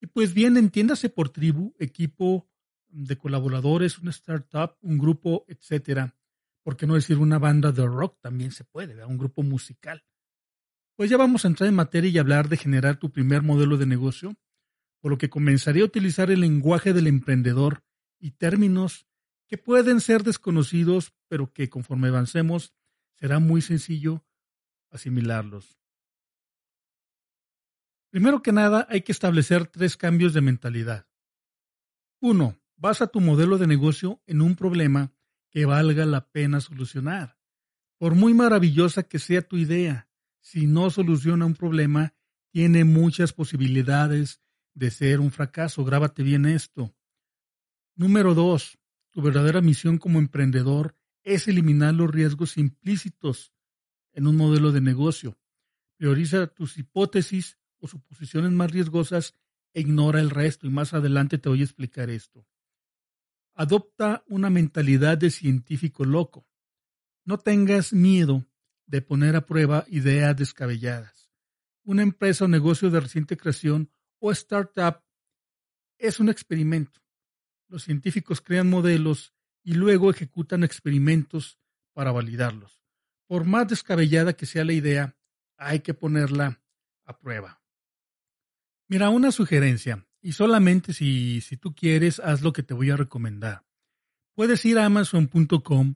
Y 0.00 0.06
pues 0.06 0.34
bien, 0.34 0.56
entiéndase 0.56 1.08
por 1.08 1.28
tribu, 1.28 1.74
equipo 1.78 2.48
de 2.88 3.16
colaboradores, 3.16 3.98
una 3.98 4.10
startup, 4.10 4.76
un 4.80 4.98
grupo, 4.98 5.44
etcétera. 5.46 6.16
¿Por 6.70 6.76
qué 6.76 6.86
no 6.86 6.94
decir 6.94 7.18
una 7.18 7.40
banda 7.40 7.72
de 7.72 7.84
rock? 7.84 8.20
También 8.20 8.52
se 8.52 8.62
puede, 8.62 9.04
un 9.04 9.18
grupo 9.18 9.42
musical. 9.42 10.04
Pues 10.94 11.10
ya 11.10 11.16
vamos 11.16 11.44
a 11.44 11.48
entrar 11.48 11.68
en 11.68 11.74
materia 11.74 12.08
y 12.08 12.16
hablar 12.16 12.48
de 12.48 12.56
generar 12.56 12.96
tu 12.96 13.10
primer 13.10 13.42
modelo 13.42 13.76
de 13.76 13.86
negocio, 13.86 14.36
por 15.00 15.10
lo 15.10 15.18
que 15.18 15.28
comenzaré 15.28 15.80
a 15.80 15.86
utilizar 15.86 16.30
el 16.30 16.42
lenguaje 16.42 16.92
del 16.92 17.08
emprendedor 17.08 17.82
y 18.20 18.30
términos 18.30 19.08
que 19.48 19.58
pueden 19.58 20.00
ser 20.00 20.22
desconocidos, 20.22 21.12
pero 21.26 21.52
que 21.52 21.68
conforme 21.68 22.06
avancemos 22.06 22.72
será 23.16 23.40
muy 23.40 23.62
sencillo 23.62 24.24
asimilarlos. 24.92 25.76
Primero 28.10 28.42
que 28.42 28.52
nada, 28.52 28.86
hay 28.88 29.00
que 29.00 29.10
establecer 29.10 29.66
tres 29.66 29.96
cambios 29.96 30.34
de 30.34 30.40
mentalidad. 30.40 31.08
Uno, 32.20 32.60
basa 32.76 33.08
tu 33.08 33.20
modelo 33.20 33.58
de 33.58 33.66
negocio 33.66 34.22
en 34.28 34.40
un 34.40 34.54
problema 34.54 35.12
que 35.50 35.66
valga 35.66 36.06
la 36.06 36.30
pena 36.30 36.60
solucionar. 36.60 37.38
Por 37.98 38.14
muy 38.14 38.32
maravillosa 38.34 39.02
que 39.02 39.18
sea 39.18 39.42
tu 39.42 39.56
idea, 39.56 40.08
si 40.40 40.66
no 40.66 40.90
soluciona 40.90 41.44
un 41.44 41.54
problema, 41.54 42.14
tiene 42.50 42.84
muchas 42.84 43.32
posibilidades 43.32 44.40
de 44.74 44.90
ser 44.90 45.20
un 45.20 45.30
fracaso. 45.30 45.84
Grábate 45.84 46.22
bien 46.22 46.46
esto. 46.46 46.94
Número 47.94 48.34
dos, 48.34 48.78
tu 49.10 49.20
verdadera 49.20 49.60
misión 49.60 49.98
como 49.98 50.18
emprendedor 50.18 50.96
es 51.22 51.48
eliminar 51.48 51.94
los 51.94 52.10
riesgos 52.10 52.56
implícitos 52.56 53.52
en 54.12 54.26
un 54.26 54.36
modelo 54.36 54.72
de 54.72 54.80
negocio. 54.80 55.38
Prioriza 55.96 56.46
tus 56.46 56.78
hipótesis 56.78 57.58
o 57.78 57.88
suposiciones 57.88 58.52
más 58.52 58.70
riesgosas 58.70 59.34
e 59.74 59.80
ignora 59.80 60.20
el 60.20 60.30
resto. 60.30 60.66
Y 60.66 60.70
más 60.70 60.94
adelante 60.94 61.38
te 61.38 61.48
voy 61.48 61.60
a 61.60 61.64
explicar 61.64 62.08
esto. 62.08 62.46
Adopta 63.54 64.24
una 64.26 64.50
mentalidad 64.50 65.18
de 65.18 65.30
científico 65.30 66.04
loco. 66.04 66.46
No 67.24 67.38
tengas 67.38 67.92
miedo 67.92 68.46
de 68.86 69.02
poner 69.02 69.36
a 69.36 69.46
prueba 69.46 69.84
ideas 69.88 70.36
descabelladas. 70.36 71.30
Una 71.84 72.02
empresa 72.02 72.44
o 72.44 72.48
negocio 72.48 72.90
de 72.90 73.00
reciente 73.00 73.36
creación 73.36 73.90
o 74.18 74.32
startup 74.32 75.02
es 75.98 76.20
un 76.20 76.28
experimento. 76.28 77.00
Los 77.68 77.84
científicos 77.84 78.40
crean 78.40 78.68
modelos 78.68 79.34
y 79.62 79.74
luego 79.74 80.10
ejecutan 80.10 80.64
experimentos 80.64 81.58
para 81.92 82.12
validarlos. 82.12 82.82
Por 83.26 83.44
más 83.44 83.68
descabellada 83.68 84.32
que 84.32 84.46
sea 84.46 84.64
la 84.64 84.72
idea, 84.72 85.16
hay 85.56 85.80
que 85.80 85.94
ponerla 85.94 86.62
a 87.04 87.18
prueba. 87.18 87.62
Mira, 88.88 89.10
una 89.10 89.30
sugerencia, 89.30 90.04
y 90.22 90.32
solamente 90.32 90.92
si, 90.92 91.40
si 91.40 91.56
tú 91.56 91.74
quieres, 91.74 92.20
haz 92.20 92.42
lo 92.42 92.52
que 92.52 92.62
te 92.62 92.74
voy 92.74 92.90
a 92.90 92.96
recomendar. 92.96 93.64
Puedes 94.34 94.64
ir 94.64 94.78
a 94.78 94.86
amazon.com 94.86 95.94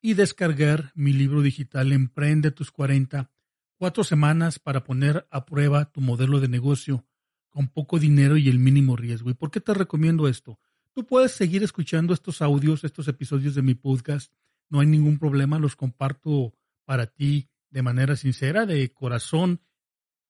y 0.00 0.14
descargar 0.14 0.92
mi 0.94 1.12
libro 1.12 1.42
digital 1.42 1.92
Emprende 1.92 2.50
tus 2.50 2.70
40, 2.70 3.30
cuatro 3.76 4.04
semanas 4.04 4.58
para 4.58 4.84
poner 4.84 5.26
a 5.30 5.44
prueba 5.44 5.90
tu 5.92 6.00
modelo 6.00 6.40
de 6.40 6.48
negocio 6.48 7.06
con 7.48 7.68
poco 7.68 7.98
dinero 7.98 8.36
y 8.36 8.48
el 8.48 8.58
mínimo 8.58 8.96
riesgo. 8.96 9.30
¿Y 9.30 9.34
por 9.34 9.50
qué 9.50 9.60
te 9.60 9.74
recomiendo 9.74 10.26
esto? 10.26 10.58
Tú 10.92 11.06
puedes 11.06 11.32
seguir 11.32 11.62
escuchando 11.62 12.14
estos 12.14 12.42
audios, 12.42 12.84
estos 12.84 13.08
episodios 13.08 13.54
de 13.54 13.62
mi 13.62 13.74
podcast. 13.74 14.32
No 14.68 14.80
hay 14.80 14.86
ningún 14.86 15.18
problema, 15.18 15.58
los 15.58 15.76
comparto 15.76 16.54
para 16.84 17.06
ti 17.06 17.48
de 17.70 17.82
manera 17.82 18.16
sincera, 18.16 18.66
de 18.66 18.92
corazón 18.92 19.60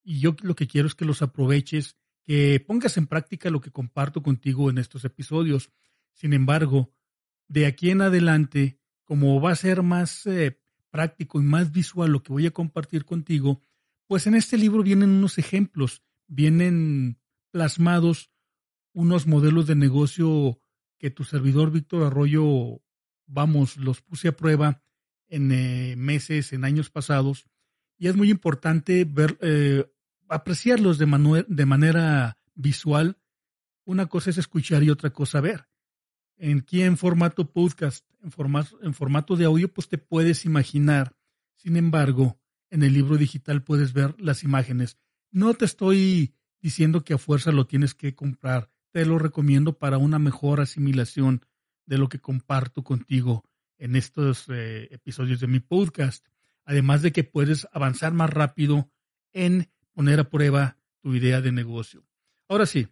y 0.05 0.21
yo 0.21 0.35
lo 0.43 0.55
que 0.55 0.67
quiero 0.67 0.89
es 0.89 0.95
que 0.95 1.05
los 1.05 1.23
aproveches, 1.23 1.97
que 2.25 2.61
pongas 2.61 2.97
en 2.97 3.07
práctica 3.07 3.51
lo 3.51 3.61
que 3.61 3.71
comparto 3.71 4.23
contigo 4.23 4.71
en 4.71 4.79
estos 4.79 5.05
episodios. 5.05 5.71
Sin 6.13 6.33
embargo, 6.33 6.93
de 7.49 7.67
aquí 7.67 7.91
en 7.91 8.03
adelante, 8.03 8.79
como 9.05 9.41
va 9.41 9.53
a 9.53 9.57
ser 9.57 9.83
más 9.83 10.27
eh, 10.27 10.61
práctico 10.91 11.41
y 11.41 11.45
más 11.45 11.73
visual 11.73 12.13
lo 12.13 12.23
que 12.23 12.33
voy 12.33 12.47
a 12.47 12.53
compartir 12.53 13.05
contigo, 13.05 13.61
pues 14.07 14.27
en 14.27 14.35
este 14.35 14.59
libro 14.59 14.83
vienen 14.83 15.11
unos 15.11 15.39
ejemplos, 15.39 16.03
vienen 16.27 17.19
plasmados 17.51 18.31
unos 18.93 19.27
modelos 19.27 19.67
de 19.67 19.75
negocio 19.75 20.61
que 20.99 21.11
tu 21.11 21.25
servidor 21.25 21.71
Víctor 21.71 22.05
Arroyo, 22.05 22.83
vamos, 23.27 23.77
los 23.77 24.03
puse 24.03 24.29
a 24.29 24.37
prueba 24.37 24.83
en 25.29 25.51
eh, 25.51 25.97
meses, 25.97 26.53
en 26.53 26.65
años 26.65 26.91
pasados, 26.91 27.47
y 27.99 28.09
es 28.09 28.17
muy 28.17 28.31
importante 28.31 29.05
ver, 29.05 29.39
eh, 29.41 29.91
apreciarlos 30.35 30.99
de, 30.99 31.45
de 31.49 31.67
manera 31.67 32.39
visual. 32.55 33.19
Una 33.85 34.07
cosa 34.07 34.31
es 34.31 34.39
escuchar 34.39 34.83
y 34.83 34.91
otra 34.91 35.11
cosa 35.11 35.41
ver. 35.41 35.69
En 36.37 36.59
aquí 36.59 36.83
en 36.83 36.97
formato 36.97 37.53
podcast, 37.53 38.07
en 38.23 38.33
formato, 38.33 38.83
en 38.83 38.95
formato 38.95 39.37
de 39.37 39.45
audio, 39.45 39.73
pues 39.73 39.89
te 39.89 39.99
puedes 39.99 40.45
imaginar. 40.45 41.17
Sin 41.57 41.77
embargo, 41.77 42.41
en 42.71 42.83
el 42.83 42.93
libro 42.93 43.17
digital 43.17 43.63
puedes 43.63 43.93
ver 43.93 44.15
las 44.21 44.43
imágenes. 44.43 44.99
No 45.31 45.55
te 45.55 45.65
estoy 45.65 46.35
diciendo 46.61 47.05
que 47.05 47.15
a 47.15 47.19
fuerza 47.19 47.53
lo 47.53 47.67
tienes 47.67 47.95
que 47.95 48.15
comprar. 48.15 48.71
Te 48.91 49.07
lo 49.07 49.19
recomiendo 49.19 49.79
para 49.79 49.99
una 49.99 50.19
mejor 50.19 50.61
asimilación 50.61 51.45
de 51.87 51.99
lo 51.99 52.09
que 52.09 52.21
comparto 52.21 52.83
contigo 52.83 53.45
en 53.79 53.97
estos 53.97 54.47
eh, 54.49 54.89
episodios 54.93 55.41
de 55.41 55.47
mi 55.49 55.61
podcast 55.61 56.27
además 56.65 57.03
de 57.03 57.13
que 57.13 57.25
puedes 57.25 57.67
avanzar 57.73 58.13
más 58.13 58.31
rápido 58.31 58.91
en 59.33 59.71
poner 59.93 60.21
a 60.21 60.29
prueba 60.29 60.79
tu 61.01 61.15
idea 61.15 61.41
de 61.41 61.53
negocio. 61.53 62.07
Ahora 62.49 62.67
sí, 62.67 62.89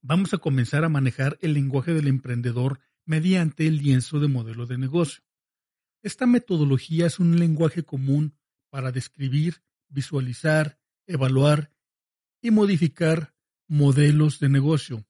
vamos 0.00 0.34
a 0.34 0.38
comenzar 0.38 0.84
a 0.84 0.88
manejar 0.88 1.38
el 1.40 1.54
lenguaje 1.54 1.92
del 1.92 2.08
emprendedor 2.08 2.80
mediante 3.04 3.66
el 3.66 3.78
lienzo 3.78 4.20
de 4.20 4.28
modelo 4.28 4.66
de 4.66 4.78
negocio. 4.78 5.22
Esta 6.02 6.26
metodología 6.26 7.06
es 7.06 7.18
un 7.18 7.38
lenguaje 7.38 7.82
común 7.82 8.34
para 8.70 8.92
describir, 8.92 9.62
visualizar, 9.88 10.78
evaluar 11.06 11.72
y 12.40 12.50
modificar 12.50 13.34
modelos 13.66 14.40
de 14.40 14.48
negocio. 14.48 15.06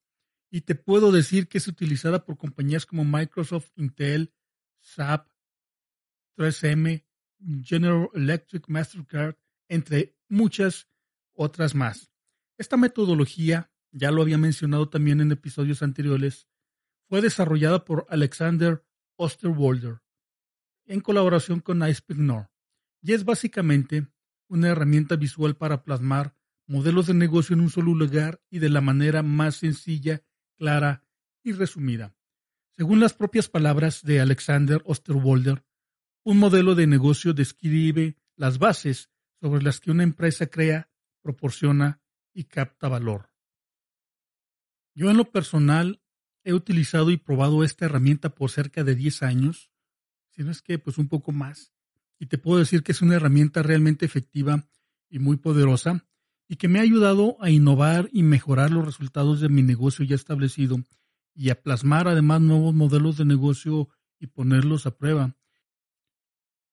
Y 0.50 0.62
te 0.62 0.75
puedo 0.75 1.12
decir 1.12 1.47
que 1.47 1.59
es 1.59 1.69
utilizada 1.69 2.25
por 2.25 2.37
compañías 2.37 2.87
como 2.87 3.04
Microsoft, 3.04 3.71
Intel, 3.76 4.33
SAP, 4.80 5.28
3M, 6.37 7.04
General 7.62 8.09
Electric 8.14 8.69
Mastercard, 8.69 9.37
entre 9.69 10.16
muchas 10.28 10.90
otras 11.41 11.75
más. 11.75 12.11
Esta 12.59 12.77
metodología, 12.77 13.73
ya 13.91 14.11
lo 14.11 14.23
había 14.23 14.39
mencionado 14.39 14.89
también 14.89 15.21
en 15.21 15.33
episodios 15.33 15.83
anteriores, 15.83 16.47
fue 17.09 17.23
desarrollada 17.23 17.85
por 17.85 18.07
Alexander 18.11 18.85
Osterwalder 19.17 20.03
en 20.87 21.01
colaboración 21.01 21.61
con 21.61 21.87
Icepignor 21.89 22.51
y 23.01 23.13
es 23.13 23.25
básicamente 23.25 24.09
una 24.49 24.69
herramienta 24.69 25.17
visual 25.17 25.57
para 25.57 25.83
plasmar 25.83 26.37
modelos 26.67 27.07
de 27.07 27.15
negocio 27.15 27.55
en 27.55 27.61
un 27.61 27.71
solo 27.71 27.95
lugar 27.95 28.43
y 28.51 28.59
de 28.59 28.69
la 28.69 28.81
manera 28.81 29.23
más 29.23 29.57
sencilla, 29.57 30.23
clara 30.57 31.05
y 31.43 31.53
resumida. 31.53 32.15
Según 32.77 33.01
las 33.01 33.15
propias 33.15 33.49
palabras 33.49 34.03
de 34.03 34.21
Alexander 34.21 34.83
Osterwalder, 34.85 35.65
un 36.23 36.39
modelo 36.39 36.75
de 36.75 36.87
negocio 36.87 37.33
describe 37.33 38.17
las 38.37 38.59
bases 38.59 39.11
sobre 39.41 39.63
las 39.63 39.81
que 39.81 39.91
una 39.91 40.03
empresa 40.03 40.47
crea, 40.47 40.91
proporciona 41.23 42.00
y 42.33 42.45
capta 42.45 42.89
valor. 42.89 43.31
Yo 44.95 45.11
en 45.11 45.17
lo 45.17 45.31
personal 45.31 46.03
he 46.45 46.53
utilizado 46.53 47.11
y 47.11 47.17
probado 47.17 47.65
esta 47.65 47.85
herramienta 47.85 48.35
por 48.35 48.50
cerca 48.50 48.85
de 48.85 48.95
10 48.95 49.23
años, 49.23 49.71
si 50.31 50.43
no 50.43 50.50
es 50.50 50.62
que 50.62 50.79
pues 50.79 50.99
un 50.99 51.09
poco 51.09 51.33
más, 51.33 51.73
y 52.19 52.27
te 52.27 52.39
puedo 52.39 52.59
decir 52.59 52.83
que 52.83 52.93
es 52.93 53.03
una 53.03 53.17
herramienta 53.17 53.62
realmente 53.62 54.05
efectiva 54.05 54.67
y 55.09 55.19
muy 55.19 55.37
poderosa 55.37 56.07
y 56.49 56.57
que 56.57 56.69
me 56.69 56.79
ha 56.79 56.83
ayudado 56.83 57.37
a 57.41 57.50
innovar 57.50 58.09
y 58.12 58.23
mejorar 58.23 58.71
los 58.71 58.85
resultados 58.85 59.41
de 59.41 59.49
mi 59.49 59.62
negocio 59.62 60.05
ya 60.05 60.17
establecido 60.17 60.83
y 61.35 61.50
a 61.50 61.62
plasmar 61.62 62.09
además 62.09 62.41
nuevos 62.41 62.75
modelos 62.75 63.17
de 63.17 63.25
negocio 63.25 63.89
y 64.19 64.27
ponerlos 64.27 64.85
a 64.87 64.97
prueba. 64.97 65.37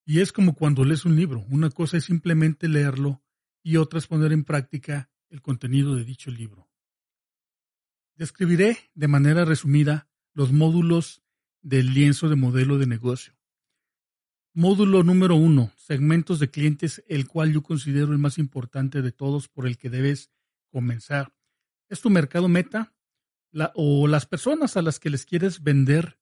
Y 0.03 0.21
es 0.21 0.31
como 0.31 0.55
cuando 0.55 0.83
lees 0.83 1.05
un 1.05 1.15
libro. 1.15 1.45
Una 1.49 1.69
cosa 1.69 1.97
es 1.97 2.05
simplemente 2.05 2.67
leerlo 2.67 3.21
y 3.67 3.75
otra 3.75 3.99
es 3.99 4.07
poner 4.07 4.31
en 4.31 4.45
práctica 4.45 5.11
el 5.27 5.41
contenido 5.41 5.97
de 5.97 6.05
dicho 6.05 6.31
libro. 6.31 6.69
Describiré 8.15 8.77
de 8.93 9.09
manera 9.09 9.43
resumida 9.43 10.07
los 10.33 10.53
módulos 10.53 11.21
del 11.61 11.93
lienzo 11.93 12.29
de 12.29 12.37
modelo 12.37 12.77
de 12.77 12.87
negocio. 12.87 13.37
Módulo 14.53 15.03
número 15.03 15.35
uno, 15.35 15.73
segmentos 15.75 16.39
de 16.39 16.49
clientes, 16.49 17.03
el 17.09 17.27
cual 17.27 17.51
yo 17.51 17.61
considero 17.61 18.13
el 18.13 18.19
más 18.19 18.37
importante 18.37 19.01
de 19.01 19.11
todos 19.11 19.49
por 19.49 19.67
el 19.67 19.77
que 19.77 19.89
debes 19.89 20.31
comenzar. 20.71 21.35
Es 21.89 21.99
tu 21.99 22.09
mercado 22.09 22.47
meta 22.47 22.95
o 23.75 24.07
las 24.07 24.25
personas 24.27 24.77
a 24.77 24.81
las 24.81 24.97
que 24.97 25.09
les 25.09 25.25
quieres 25.25 25.61
vender 25.61 26.21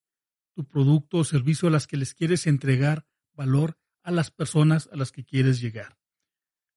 tu 0.56 0.68
producto 0.68 1.20
o 1.20 1.24
servicio, 1.24 1.68
a 1.68 1.72
las 1.72 1.86
que 1.86 1.98
les 1.98 2.16
quieres 2.16 2.48
entregar 2.48 3.06
valor 3.36 3.78
a 4.02 4.10
las 4.10 4.32
personas 4.32 4.90
a 4.92 4.96
las 4.96 5.12
que 5.12 5.24
quieres 5.24 5.62
llegar. 5.62 6.00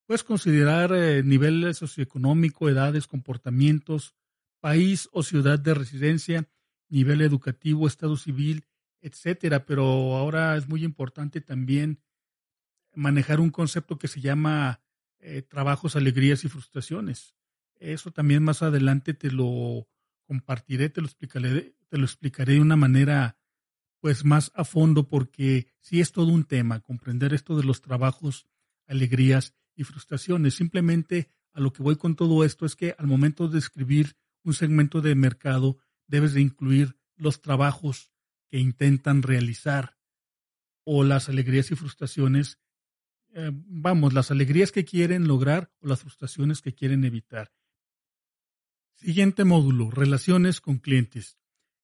Puedes 0.09 0.25
considerar 0.25 0.95
eh, 0.95 1.23
nivel 1.23 1.75
socioeconómico, 1.75 2.71
edades, 2.71 3.07
comportamientos, 3.07 4.15
país 4.59 5.07
o 5.12 5.23
ciudad 5.23 5.59
de 5.59 5.75
residencia, 5.75 6.49
nivel 6.88 7.21
educativo, 7.21 7.87
estado 7.87 8.17
civil, 8.17 8.65
etcétera. 9.03 9.67
Pero 9.67 9.85
ahora 10.17 10.57
es 10.57 10.67
muy 10.67 10.83
importante 10.83 11.43
también 11.43 12.00
manejar 12.95 13.38
un 13.38 13.50
concepto 13.50 13.99
que 13.99 14.09
se 14.09 14.23
llama 14.23 14.81
eh, 15.19 15.43
trabajos, 15.43 15.95
alegrías 15.95 16.43
y 16.43 16.49
frustraciones. 16.49 17.37
Eso 17.75 18.11
también 18.11 18.43
más 18.43 18.62
adelante 18.62 19.12
te 19.12 19.31
lo 19.31 19.91
compartiré, 20.25 20.88
te 20.88 21.03
lo 21.03 21.07
explicaré, 21.07 21.77
te 21.87 21.99
lo 21.99 22.07
explicaré 22.07 22.55
de 22.55 22.61
una 22.62 22.77
manera 22.77 23.37
pues 24.00 24.25
más 24.25 24.53
a 24.55 24.65
fondo 24.65 25.07
porque 25.07 25.69
sí 25.81 26.00
es 26.00 26.12
todo 26.12 26.33
un 26.33 26.45
tema, 26.45 26.81
comprender 26.81 27.35
esto 27.35 27.59
de 27.59 27.65
los 27.65 27.83
trabajos, 27.83 28.47
alegrías 28.87 29.55
y 29.78 29.85
frustraciones. 29.85 30.54
Simplemente 30.54 31.30
a 31.52 31.61
lo 31.61 31.73
que 31.73 31.82
voy 31.82 31.97
con 31.97 32.16
todo 32.16 32.44
esto 32.44 32.66
es 32.66 32.76
que 32.76 32.94
al 32.99 33.06
momento 33.06 33.49
de 33.49 33.58
escribir 33.58 34.16
un 34.42 34.52
segmento 34.52 35.00
de 35.00 35.14
mercado 35.14 35.78
debes 36.06 36.35
de 36.35 36.40
incluir 36.40 36.99
los 37.16 37.40
trabajos 37.40 38.12
que 38.49 38.58
intentan 38.58 39.23
realizar 39.23 39.97
o 40.85 41.04
las 41.04 41.28
alegrías 41.28 41.70
y 41.70 41.76
frustraciones, 41.76 42.58
eh, 43.35 43.50
vamos, 43.52 44.14
las 44.14 44.30
alegrías 44.30 44.73
que 44.73 44.85
quieren 44.85 45.28
lograr 45.28 45.70
o 45.80 45.87
las 45.87 46.00
frustraciones 46.00 46.61
que 46.61 46.75
quieren 46.75 47.04
evitar. 47.04 47.52
Siguiente 48.94 49.44
módulo, 49.44 49.90
relaciones 49.90 50.61
con 50.61 50.78
clientes. 50.78 51.38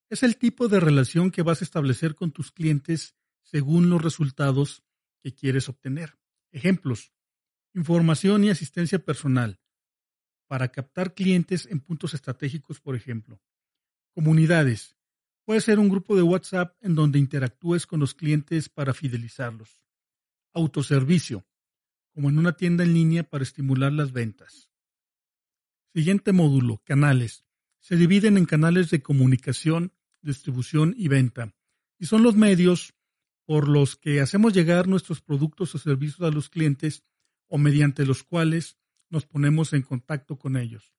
Es 0.08 0.22
el 0.22 0.36
tipo 0.36 0.68
de 0.68 0.80
relación 0.80 1.30
que 1.30 1.42
vas 1.42 1.60
a 1.60 1.64
establecer 1.64 2.16
con 2.16 2.32
tus 2.32 2.50
clientes 2.50 3.14
según 3.42 3.88
los 3.88 4.02
resultados 4.02 4.82
que 5.22 5.32
quieres 5.32 5.68
obtener. 5.68 6.18
Ejemplos, 6.50 7.13
información 7.74 8.44
y 8.44 8.50
asistencia 8.50 8.98
personal 8.98 9.60
para 10.46 10.68
captar 10.68 11.14
clientes 11.14 11.66
en 11.66 11.80
puntos 11.80 12.14
estratégicos, 12.14 12.80
por 12.80 12.94
ejemplo. 12.94 13.40
Comunidades. 14.12 14.96
Puede 15.44 15.60
ser 15.60 15.78
un 15.78 15.88
grupo 15.88 16.16
de 16.16 16.22
WhatsApp 16.22 16.76
en 16.80 16.94
donde 16.94 17.18
interactúes 17.18 17.86
con 17.86 18.00
los 18.00 18.14
clientes 18.14 18.68
para 18.68 18.94
fidelizarlos. 18.94 19.82
Autoservicio, 20.52 21.44
como 22.12 22.30
en 22.30 22.38
una 22.38 22.52
tienda 22.52 22.84
en 22.84 22.94
línea 22.94 23.24
para 23.24 23.42
estimular 23.42 23.92
las 23.92 24.12
ventas. 24.12 24.70
Siguiente 25.92 26.32
módulo, 26.32 26.80
canales. 26.84 27.44
Se 27.80 27.96
dividen 27.96 28.38
en 28.38 28.46
canales 28.46 28.90
de 28.90 29.02
comunicación, 29.02 29.92
distribución 30.22 30.94
y 30.96 31.08
venta. 31.08 31.54
Y 31.98 32.06
son 32.06 32.22
los 32.22 32.36
medios 32.36 32.94
por 33.44 33.68
los 33.68 33.96
que 33.96 34.20
hacemos 34.20 34.54
llegar 34.54 34.88
nuestros 34.88 35.20
productos 35.20 35.74
o 35.74 35.78
servicios 35.78 36.20
a 36.22 36.30
los 36.30 36.48
clientes 36.48 37.04
o 37.54 37.58
mediante 37.58 38.04
los 38.04 38.24
cuales 38.24 38.78
nos 39.10 39.26
ponemos 39.26 39.74
en 39.74 39.82
contacto 39.82 40.40
con 40.40 40.56
ellos. 40.56 40.92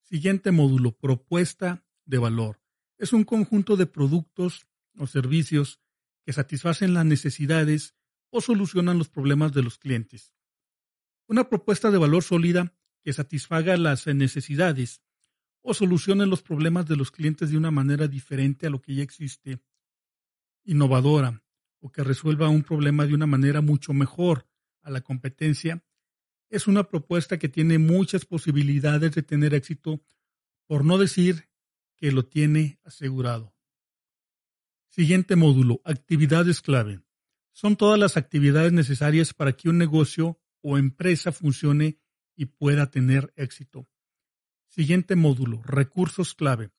Siguiente 0.00 0.52
módulo, 0.52 0.96
propuesta 0.96 1.84
de 2.06 2.16
valor. 2.16 2.62
Es 2.96 3.12
un 3.12 3.24
conjunto 3.24 3.76
de 3.76 3.84
productos 3.84 4.66
o 4.96 5.06
servicios 5.06 5.82
que 6.24 6.32
satisfacen 6.32 6.94
las 6.94 7.04
necesidades 7.04 7.94
o 8.30 8.40
solucionan 8.40 8.96
los 8.96 9.10
problemas 9.10 9.52
de 9.52 9.62
los 9.62 9.76
clientes. 9.76 10.32
Una 11.26 11.46
propuesta 11.50 11.90
de 11.90 11.98
valor 11.98 12.22
sólida 12.22 12.74
que 13.02 13.12
satisfaga 13.12 13.76
las 13.76 14.06
necesidades 14.06 15.02
o 15.60 15.74
solucione 15.74 16.24
los 16.24 16.40
problemas 16.40 16.86
de 16.86 16.96
los 16.96 17.10
clientes 17.10 17.50
de 17.50 17.58
una 17.58 17.70
manera 17.70 18.08
diferente 18.08 18.66
a 18.66 18.70
lo 18.70 18.80
que 18.80 18.94
ya 18.94 19.02
existe, 19.02 19.60
innovadora, 20.64 21.44
o 21.80 21.92
que 21.92 22.02
resuelva 22.02 22.48
un 22.48 22.62
problema 22.62 23.04
de 23.04 23.12
una 23.12 23.26
manera 23.26 23.60
mucho 23.60 23.92
mejor 23.92 24.46
a 24.84 24.90
la 24.90 25.00
competencia, 25.00 25.82
es 26.48 26.66
una 26.68 26.84
propuesta 26.84 27.38
que 27.38 27.48
tiene 27.48 27.78
muchas 27.78 28.24
posibilidades 28.24 29.12
de 29.14 29.22
tener 29.22 29.54
éxito, 29.54 30.00
por 30.66 30.84
no 30.84 30.98
decir 30.98 31.48
que 31.96 32.12
lo 32.12 32.26
tiene 32.26 32.78
asegurado. 32.84 33.54
Siguiente 34.88 35.34
módulo, 35.34 35.80
actividades 35.84 36.60
clave. 36.60 37.00
Son 37.52 37.76
todas 37.76 37.98
las 37.98 38.16
actividades 38.16 38.72
necesarias 38.72 39.34
para 39.34 39.52
que 39.54 39.68
un 39.68 39.78
negocio 39.78 40.38
o 40.60 40.78
empresa 40.78 41.32
funcione 41.32 41.98
y 42.36 42.46
pueda 42.46 42.90
tener 42.90 43.32
éxito. 43.36 43.88
Siguiente 44.68 45.16
módulo, 45.16 45.62
recursos 45.62 46.34
clave. 46.34 46.70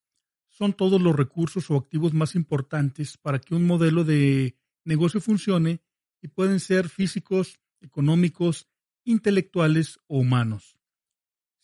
Son 0.49 0.73
todos 0.73 1.01
los 1.01 1.15
recursos 1.15 1.69
o 1.69 1.75
activos 1.75 2.13
más 2.13 2.35
importantes 2.35 3.17
para 3.17 3.39
que 3.39 3.55
un 3.55 3.65
modelo 3.65 4.03
de 4.03 4.57
negocio 4.85 5.19
funcione 5.19 5.81
y 6.21 6.29
pueden 6.29 6.59
ser 6.59 6.89
físicos, 6.89 7.59
económicos, 7.81 8.67
intelectuales 9.03 9.99
o 10.07 10.19
humanos. 10.19 10.77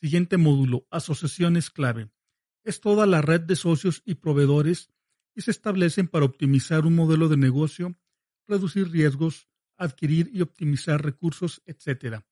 Siguiente 0.02 0.38
módulo, 0.38 0.88
asociaciones 0.89 1.69
clave. 1.69 2.10
Es 2.63 2.82
toda 2.82 3.06
la 3.06 3.21
red 3.21 3.41
de 3.41 3.56
socios 3.56 4.02
y 4.06 4.15
proveedores 4.15 4.89
y 5.36 5.41
se 5.41 5.52
establecen 5.52 6.08
para 6.08 6.26
optimizar 6.26 6.86
un 6.86 6.95
modelo 6.95 7.30
de 7.30 7.38
negocio, 7.38 7.95
reducir 8.47 8.89
riesgos, 8.91 9.47
adquirir 9.78 10.30
y 10.34 10.41
optimizar 10.41 11.04
recursos, 11.04 11.62
etc. 11.65 12.24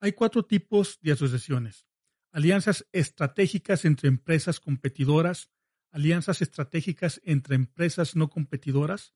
Hay 0.00 0.12
cuatro 0.12 0.44
tipos 0.44 0.98
de 1.00 1.12
asociaciones. 1.12 1.86
Alianzas 2.32 2.86
estratégicas 2.92 3.84
entre 3.84 4.08
empresas 4.08 4.58
competidoras, 4.58 5.50
alianzas 5.90 6.42
estratégicas 6.42 7.20
entre 7.24 7.54
empresas 7.54 8.16
no 8.16 8.30
competidoras, 8.30 9.14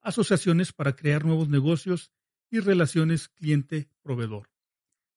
asociaciones 0.00 0.72
para 0.72 0.96
crear 0.96 1.24
nuevos 1.24 1.48
negocios 1.48 2.12
y 2.50 2.60
relaciones 2.60 3.28
cliente-proveedor. 3.28 4.50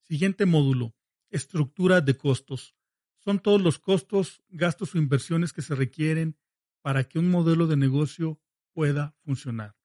Siguiente 0.03 0.45
módulo, 0.45 0.95
estructura 1.29 2.01
de 2.01 2.17
costos. 2.17 2.75
Son 3.17 3.39
todos 3.39 3.61
los 3.61 3.79
costos, 3.79 4.41
gastos 4.49 4.95
o 4.95 4.97
inversiones 4.97 5.53
que 5.53 5.61
se 5.61 5.75
requieren 5.75 6.37
para 6.81 7.03
que 7.03 7.19
un 7.19 7.29
modelo 7.29 7.67
de 7.67 7.77
negocio 7.77 8.39
pueda 8.73 9.15
funcionar. 9.23 9.75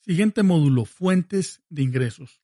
Siguiente 0.00 0.42
módulo, 0.42 0.84
fuentes 0.84 1.62
de 1.68 1.82
ingresos 1.82 2.40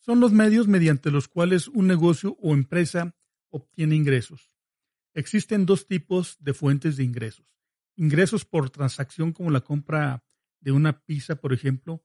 son 0.00 0.18
los 0.18 0.32
medios 0.32 0.66
mediante 0.66 1.10
los 1.10 1.28
cuales 1.28 1.68
un 1.68 1.86
negocio 1.86 2.36
o 2.40 2.54
empresa 2.54 3.14
obtiene 3.50 3.94
ingresos. 3.94 4.50
Existen 5.12 5.66
dos 5.66 5.86
tipos 5.86 6.36
de 6.40 6.54
fuentes 6.54 6.96
de 6.96 7.04
ingresos. 7.04 7.46
Ingresos 7.96 8.46
por 8.46 8.70
transacción 8.70 9.32
como 9.32 9.50
la 9.50 9.60
compra 9.60 10.24
de 10.60 10.72
una 10.72 11.04
pizza, 11.04 11.36
por 11.36 11.52
ejemplo, 11.52 12.02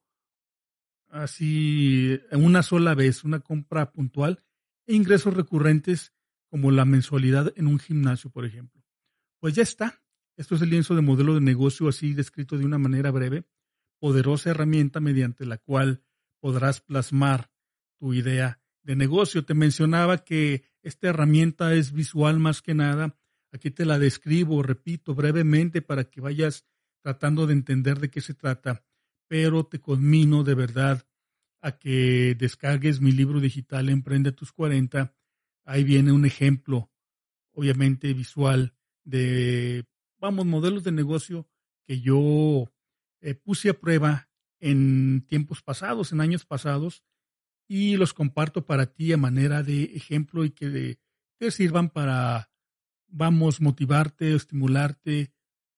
así 1.10 2.20
una 2.32 2.64
sola 2.64 2.96
vez, 2.96 3.24
una 3.24 3.40
compra 3.40 3.92
puntual, 3.92 4.44
e 4.88 4.96
ingresos 4.96 5.34
recurrentes 5.34 6.14
como 6.50 6.72
la 6.72 6.86
mensualidad 6.86 7.54
en 7.56 7.68
un 7.68 7.80
gimnasio, 7.80 8.30
por 8.30 8.46
ejemplo. 8.46 8.84
Pues 9.40 9.56
ya 9.56 9.64
está. 9.64 10.02
Esto 10.38 10.56
es 10.56 10.62
el 10.62 10.70
lienzo 10.70 10.96
de 10.96 11.02
modelo 11.02 11.34
de 11.34 11.42
negocio 11.42 11.88
así 11.88 12.14
descrito 12.14 12.58
de 12.58 12.66
una 12.66 12.78
manera 12.78 13.12
breve, 13.12 13.46
poderosa 14.00 14.50
herramienta 14.50 15.00
mediante 15.00 15.46
la 15.46 15.58
cual 15.58 16.04
podrás 16.40 16.82
plasmar 16.82 17.50
tu 18.00 18.14
idea 18.14 18.60
de 18.84 18.96
negocio. 18.96 19.46
Te 19.46 19.54
mencionaba 19.54 20.24
que 20.24 20.64
esta 20.82 21.08
herramienta 21.08 21.74
es 21.74 21.92
visual 21.92 22.40
más 22.40 22.62
que 22.62 22.74
nada. 22.74 23.18
Aquí 23.52 23.72
te 23.72 23.86
la 23.86 23.98
describo, 23.98 24.62
repito 24.62 25.16
brevemente 25.16 25.82
para 25.82 26.04
que 26.04 26.22
vayas 26.22 26.66
tratando 27.02 27.48
de 27.48 27.54
entender 27.54 28.00
de 28.00 28.10
qué 28.10 28.20
se 28.20 28.34
trata, 28.34 28.84
pero 29.28 29.66
te 29.66 29.80
conmino 29.80 30.44
de 30.44 30.56
verdad 30.56 31.08
a 31.62 31.78
que 31.78 32.36
descargues 32.38 33.02
mi 33.02 33.12
libro 33.12 33.40
digital 33.40 33.90
Emprende 33.90 34.32
tus 34.32 34.52
40. 34.52 35.16
Ahí 35.64 35.84
viene 35.84 36.12
un 36.12 36.26
ejemplo, 36.26 36.92
obviamente 37.52 38.14
visual, 38.14 38.76
de, 39.04 39.86
vamos, 40.20 40.46
modelos 40.46 40.84
de 40.84 40.92
negocio 40.92 41.48
que 41.86 42.02
yo 42.02 42.72
eh, 43.22 43.36
puse 43.36 43.70
a 43.70 43.80
prueba 43.80 44.30
en 44.60 45.26
tiempos 45.28 45.62
pasados, 45.62 46.12
en 46.12 46.22
años 46.22 46.46
pasados, 46.46 47.04
y 47.68 47.98
los 47.98 48.14
comparto 48.14 48.66
para 48.66 48.86
ti 48.86 49.12
a 49.12 49.18
manera 49.18 49.64
de 49.64 49.84
ejemplo 49.96 50.46
y 50.46 50.52
que 50.52 51.00
te 51.38 51.52
sirvan 51.52 51.90
para, 51.90 52.52
vamos, 53.08 53.60
motivarte, 53.62 54.36
estimularte 54.36 55.34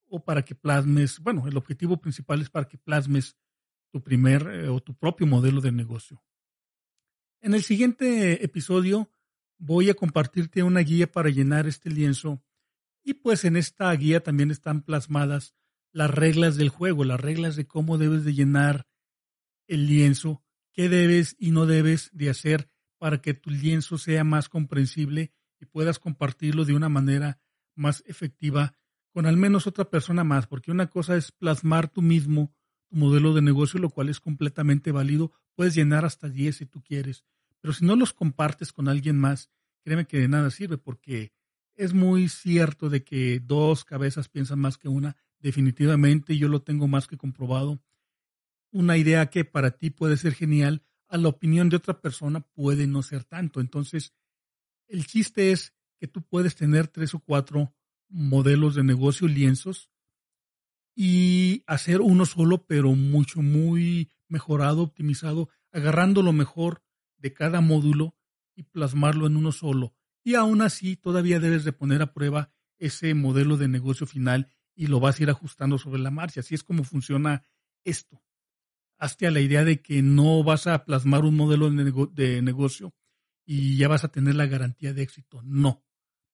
o 0.10 0.24
para 0.24 0.44
que 0.44 0.56
plasmes, 0.56 1.20
bueno, 1.20 1.48
el 1.48 1.58
objetivo 1.58 2.00
principal 2.00 2.42
es 2.42 2.50
para 2.50 2.68
que 2.68 2.78
plasmes 2.78 3.38
tu 3.92 4.04
primer 4.04 4.48
eh, 4.48 4.70
o 4.70 4.82
tu 4.82 4.96
propio 4.96 5.28
modelo 5.28 5.62
de 5.62 5.72
negocio. 5.72 6.24
En 7.42 7.54
el 7.54 7.64
siguiente 7.64 8.44
episodio 8.44 9.12
voy 9.58 9.90
a 9.90 9.94
compartirte 9.94 10.64
una 10.64 10.82
guía 10.82 11.12
para 11.12 11.30
llenar 11.30 11.68
este 11.68 11.90
lienzo 11.90 12.44
y 13.04 13.16
pues 13.16 13.46
en 13.46 13.56
esta 13.56 13.92
guía 13.94 14.22
también 14.22 14.52
están 14.52 14.82
plasmadas 14.82 15.56
las 15.92 16.12
reglas 16.12 16.58
del 16.58 16.70
juego, 16.70 17.04
las 17.04 17.20
reglas 17.20 17.56
de 17.56 17.66
cómo 17.66 17.98
debes 17.98 18.24
de 18.24 18.34
llenar 18.34 18.88
el 19.68 19.88
lienzo 19.88 20.44
qué 20.78 20.90
debes 20.90 21.36
y 21.40 21.50
no 21.50 21.66
debes 21.66 22.12
de 22.14 22.30
hacer 22.30 22.70
para 23.00 23.20
que 23.20 23.34
tu 23.34 23.50
lienzo 23.50 23.98
sea 23.98 24.24
más 24.24 24.48
comprensible 24.48 25.34
y 25.60 25.66
puedas 25.66 25.98
compartirlo 25.98 26.66
de 26.66 26.76
una 26.76 26.88
manera 26.88 27.42
más 27.76 28.04
efectiva 28.06 28.78
con 29.18 29.26
al 29.26 29.36
menos 29.36 29.66
otra 29.66 29.90
persona 29.90 30.24
más, 30.24 30.46
porque 30.46 30.70
una 30.70 30.92
cosa 30.92 31.18
es 31.18 31.32
plasmar 31.32 31.90
tú 31.90 32.04
mismo 32.04 32.54
tu 32.88 32.98
modelo 32.98 33.34
de 33.34 33.42
negocio, 33.42 33.80
lo 33.80 33.90
cual 33.90 34.10
es 34.10 34.20
completamente 34.20 34.92
válido. 34.92 35.32
Puedes 35.56 35.74
llenar 35.74 36.06
hasta 36.06 36.30
10 36.30 36.58
si 36.58 36.68
tú 36.68 36.84
quieres, 36.84 37.26
pero 37.60 37.74
si 37.74 37.84
no 37.84 37.96
los 37.96 38.14
compartes 38.14 38.72
con 38.72 38.88
alguien 38.88 39.18
más, 39.18 39.50
créeme 39.82 40.06
que 40.06 40.20
de 40.20 40.28
nada 40.28 40.52
sirve 40.52 40.78
porque 40.78 41.34
es 41.74 41.96
muy 41.96 42.30
cierto 42.30 42.92
de 42.92 43.04
que 43.04 43.40
dos 43.40 43.86
cabezas 43.86 44.30
piensan 44.30 44.60
más 44.60 44.78
que 44.78 44.88
una. 44.88 45.18
Definitivamente 45.40 46.38
yo 46.38 46.48
lo 46.48 46.62
tengo 46.62 46.88
más 46.88 47.08
que 47.08 47.18
comprobado. 47.18 47.82
Una 48.70 48.98
idea 48.98 49.32
que 49.32 49.46
para 49.46 49.72
ti 49.72 49.90
puede 49.90 50.18
ser 50.18 50.36
genial, 50.36 50.84
a 51.08 51.18
la 51.18 51.30
opinión 51.30 51.70
de 51.70 51.78
otra 51.78 52.02
persona 52.02 52.42
puede 52.42 52.86
no 52.86 53.02
ser 53.02 53.24
tanto. 53.24 53.62
Entonces, 53.62 54.14
el 54.88 55.08
chiste 55.08 55.52
es 55.52 55.74
que 55.98 56.08
tú 56.08 56.22
puedes 56.22 56.56
tener 56.56 56.88
tres 56.88 57.16
o 57.16 57.20
cuatro 57.20 57.74
modelos 58.10 58.76
de 58.76 58.84
negocio, 58.84 59.28
lienzos, 59.28 59.90
y 60.96 61.64
hacer 61.68 62.02
uno 62.02 62.26
solo, 62.26 62.66
pero 62.66 62.94
mucho, 62.96 63.42
muy 63.42 64.10
mejorado, 64.28 64.82
optimizado, 64.82 65.50
agarrando 65.72 66.24
lo 66.24 66.34
mejor 66.34 66.82
de 67.18 67.34
cada 67.34 67.62
módulo 67.62 68.16
y 68.56 68.64
plasmarlo 68.64 69.28
en 69.28 69.38
uno 69.38 69.52
solo. 69.52 69.94
Y 70.24 70.36
aún 70.36 70.62
así, 70.62 70.96
todavía 70.96 71.40
debes 71.40 71.64
de 71.64 71.72
poner 71.72 72.02
a 72.02 72.14
prueba 72.14 72.52
ese 72.80 73.14
modelo 73.14 73.58
de 73.58 73.68
negocio 73.68 74.08
final 74.08 74.50
y 74.76 74.88
lo 74.88 75.00
vas 75.00 75.20
a 75.20 75.24
ir 75.24 75.30
ajustando 75.30 75.78
sobre 75.78 76.02
la 76.02 76.12
marcha. 76.12 76.42
Así 76.42 76.56
es 76.56 76.64
como 76.64 76.84
funciona 76.84 77.44
esto. 77.84 78.22
Hazte 78.98 79.28
a 79.28 79.32
la 79.32 79.40
idea 79.40 79.64
de 79.64 79.82
que 79.82 80.02
no 80.02 80.44
vas 80.44 80.68
a 80.68 80.84
plasmar 80.86 81.24
un 81.24 81.36
modelo 81.36 81.70
de, 81.70 82.42
negocio 82.42 82.94
y 83.46 83.78
ya 83.78 83.88
vas 83.88 84.04
a 84.04 84.12
tener 84.12 84.36
la 84.36 84.48
garantía 84.48 84.94
de 84.94 85.04
éxito. 85.04 85.42
No. 85.44 85.84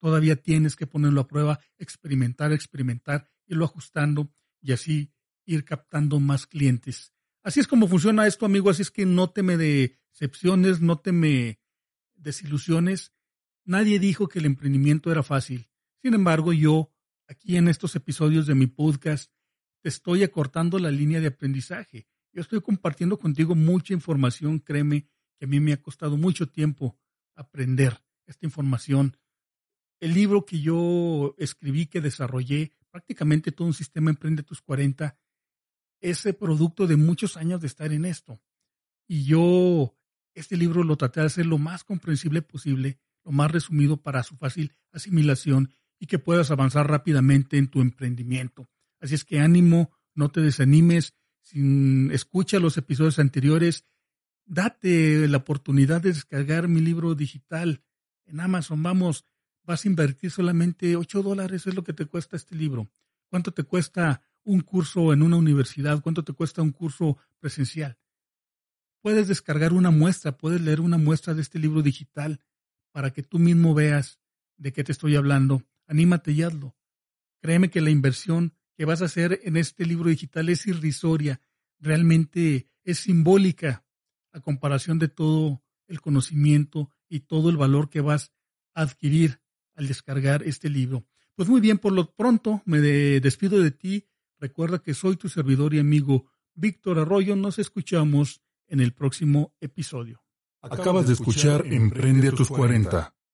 Todavía 0.04 0.36
tienes 0.36 0.76
que 0.76 0.86
ponerlo 0.86 1.22
a 1.22 1.28
prueba, 1.30 1.62
experimentar, 1.78 2.52
experimentar, 2.52 3.30
irlo 3.48 3.64
ajustando 3.64 4.34
y 4.60 4.74
así 4.74 5.14
ir 5.46 5.64
captando 5.64 6.20
más 6.20 6.46
clientes. 6.46 7.14
Así 7.42 7.62
es 7.62 7.70
como 7.70 7.88
funciona 7.88 8.28
esto, 8.28 8.46
amigo. 8.46 8.70
Así 8.70 8.82
es 8.82 8.92
que 8.92 9.06
no 9.06 9.30
te 9.30 9.44
me 9.44 9.56
decepciones, 9.56 10.82
no 10.82 11.00
te 11.00 11.14
me 11.14 11.62
desilusiones. 12.16 13.14
Nadie 13.64 13.98
dijo 13.98 14.28
que 14.28 14.40
el 14.40 14.46
emprendimiento 14.46 15.10
era 15.10 15.24
fácil. 15.24 15.70
Sin 16.02 16.14
embargo, 16.14 16.52
yo, 16.52 16.92
aquí 17.30 17.56
en 17.56 17.70
estos 17.70 17.96
episodios 17.96 18.46
de 18.46 18.56
mi 18.56 18.68
podcast, 18.68 19.32
te 19.80 19.88
estoy 19.88 20.24
acortando 20.24 20.80
la 20.80 20.92
línea 20.92 21.22
de 21.22 21.28
aprendizaje. 21.28 22.10
Yo 22.34 22.42
estoy 22.42 22.60
compartiendo 22.60 23.18
contigo 23.18 23.56
mucha 23.56 23.94
información, 23.94 24.60
créeme, 24.60 25.08
que 25.40 25.46
a 25.46 25.48
mí 25.48 25.62
me 25.62 25.72
ha 25.72 25.82
costado 25.82 26.18
mucho 26.18 26.50
tiempo 26.50 27.00
aprender 27.36 28.04
esta 28.26 28.46
información. 28.46 29.16
El 30.04 30.16
libro 30.16 30.46
que 30.46 30.60
yo 30.60 31.34
escribí, 31.38 31.86
que 31.86 32.02
desarrollé, 32.02 32.74
prácticamente 32.92 33.54
todo 33.54 33.70
un 33.70 33.74
sistema 33.74 34.10
Emprende 34.10 34.44
tus 34.44 34.62
40, 34.62 35.18
ese 36.02 36.34
producto 36.34 36.88
de 36.88 36.98
muchos 36.98 37.38
años 37.38 37.62
de 37.62 37.68
estar 37.68 37.94
en 37.94 38.04
esto. 38.04 38.42
Y 39.08 39.24
yo 39.24 39.96
este 40.34 40.58
libro 40.58 40.84
lo 40.84 40.98
traté 40.98 41.22
de 41.22 41.28
hacer 41.28 41.46
lo 41.46 41.58
más 41.58 41.86
comprensible 41.86 42.42
posible, 42.42 43.00
lo 43.24 43.32
más 43.32 43.50
resumido 43.50 43.96
para 43.96 44.24
su 44.24 44.36
fácil 44.36 44.74
asimilación 44.92 45.74
y 45.98 46.08
que 46.08 46.20
puedas 46.20 46.52
avanzar 46.52 46.90
rápidamente 46.90 47.58
en 47.58 47.70
tu 47.70 47.80
emprendimiento. 47.80 48.70
Así 49.00 49.16
es 49.16 49.24
que 49.24 49.40
ánimo, 49.40 49.94
no 50.16 50.32
te 50.32 50.42
desanimes, 50.42 51.14
sin, 51.40 52.12
escucha 52.12 52.60
los 52.60 52.76
episodios 52.76 53.20
anteriores, 53.20 53.86
date 54.44 55.30
la 55.30 55.38
oportunidad 55.38 56.02
de 56.02 56.12
descargar 56.12 56.68
mi 56.68 56.82
libro 56.82 57.16
digital 57.16 57.86
en 58.26 58.42
Amazon. 58.42 58.84
Vamos, 58.84 59.26
vas 59.64 59.86
a 59.86 59.88
invertir 59.88 60.32
solamente 60.32 60.96
8 60.96 61.24
dólares, 61.24 61.68
es 61.68 61.76
lo 61.76 61.84
que 61.84 61.94
te 61.94 62.06
cuesta 62.06 62.36
este 62.36 62.56
libro. 62.56 62.90
¿Cuánto 63.30 63.52
te 63.52 63.64
cuesta 63.64 64.22
un 64.44 64.62
curso 64.62 65.14
en 65.14 65.22
una 65.22 65.38
universidad? 65.38 66.02
¿Cuánto 66.02 66.24
te 66.24 66.34
cuesta 66.34 66.62
un 66.62 66.72
curso 66.72 67.18
presencial? 67.40 67.98
Puedes 69.02 69.28
descargar 69.28 69.74
una 69.74 69.92
muestra, 69.92 70.38
puedes 70.38 70.62
leer 70.62 70.82
una 70.82 70.98
muestra 70.98 71.34
de 71.34 71.42
este 71.42 71.60
libro 71.60 71.82
digital 71.82 72.42
para 72.92 73.12
que 73.12 73.24
tú 73.24 73.40
mismo 73.40 73.74
veas 73.74 74.20
de 74.58 74.72
qué 74.72 74.84
te 74.84 74.92
estoy 74.92 75.16
hablando. 75.16 75.64
Anímate 75.88 76.32
y 76.32 76.44
hazlo. 76.44 76.76
Créeme 77.42 77.70
que 77.70 77.82
la 77.82 77.90
inversión 77.90 78.54
que 78.76 78.86
vas 78.86 79.02
a 79.02 79.06
hacer 79.06 79.42
en 79.44 79.58
este 79.58 79.86
libro 79.86 80.10
digital 80.10 80.50
es 80.50 80.66
irrisoria, 80.66 81.42
realmente 81.80 82.70
es 82.84 83.00
simbólica 83.00 83.86
a 84.32 84.40
comparación 84.40 85.00
de 85.00 85.10
todo 85.10 85.62
el 85.88 86.02
conocimiento 86.02 86.90
y 87.10 87.22
todo 87.22 87.50
el 87.50 87.58
valor 87.58 87.90
que 87.90 88.02
vas 88.02 88.32
a 88.74 88.82
adquirir 88.82 89.43
al 89.76 89.88
descargar 89.88 90.44
este 90.44 90.70
libro. 90.70 91.06
Pues 91.36 91.50
muy 91.50 91.62
bien, 91.62 91.80
por 91.80 91.94
lo 91.94 92.12
pronto 92.12 92.62
me 92.66 92.80
despido 92.80 93.62
de 93.62 93.72
ti. 93.72 94.08
Recuerda 94.40 94.80
que 94.80 94.94
soy 94.94 95.16
tu 95.16 95.30
servidor 95.30 95.74
y 95.74 95.80
amigo 95.80 96.26
Víctor 96.54 97.00
Arroyo. 97.00 97.36
Nos 97.36 97.60
escuchamos 97.60 98.42
en 98.68 98.80
el 98.80 98.94
próximo 98.94 99.54
episodio. 99.60 100.24
Acabas 100.62 101.08
de 101.08 101.14
escuchar 101.14 101.66
Emprende 101.66 102.32
tus 102.32 102.50
40 102.50 103.14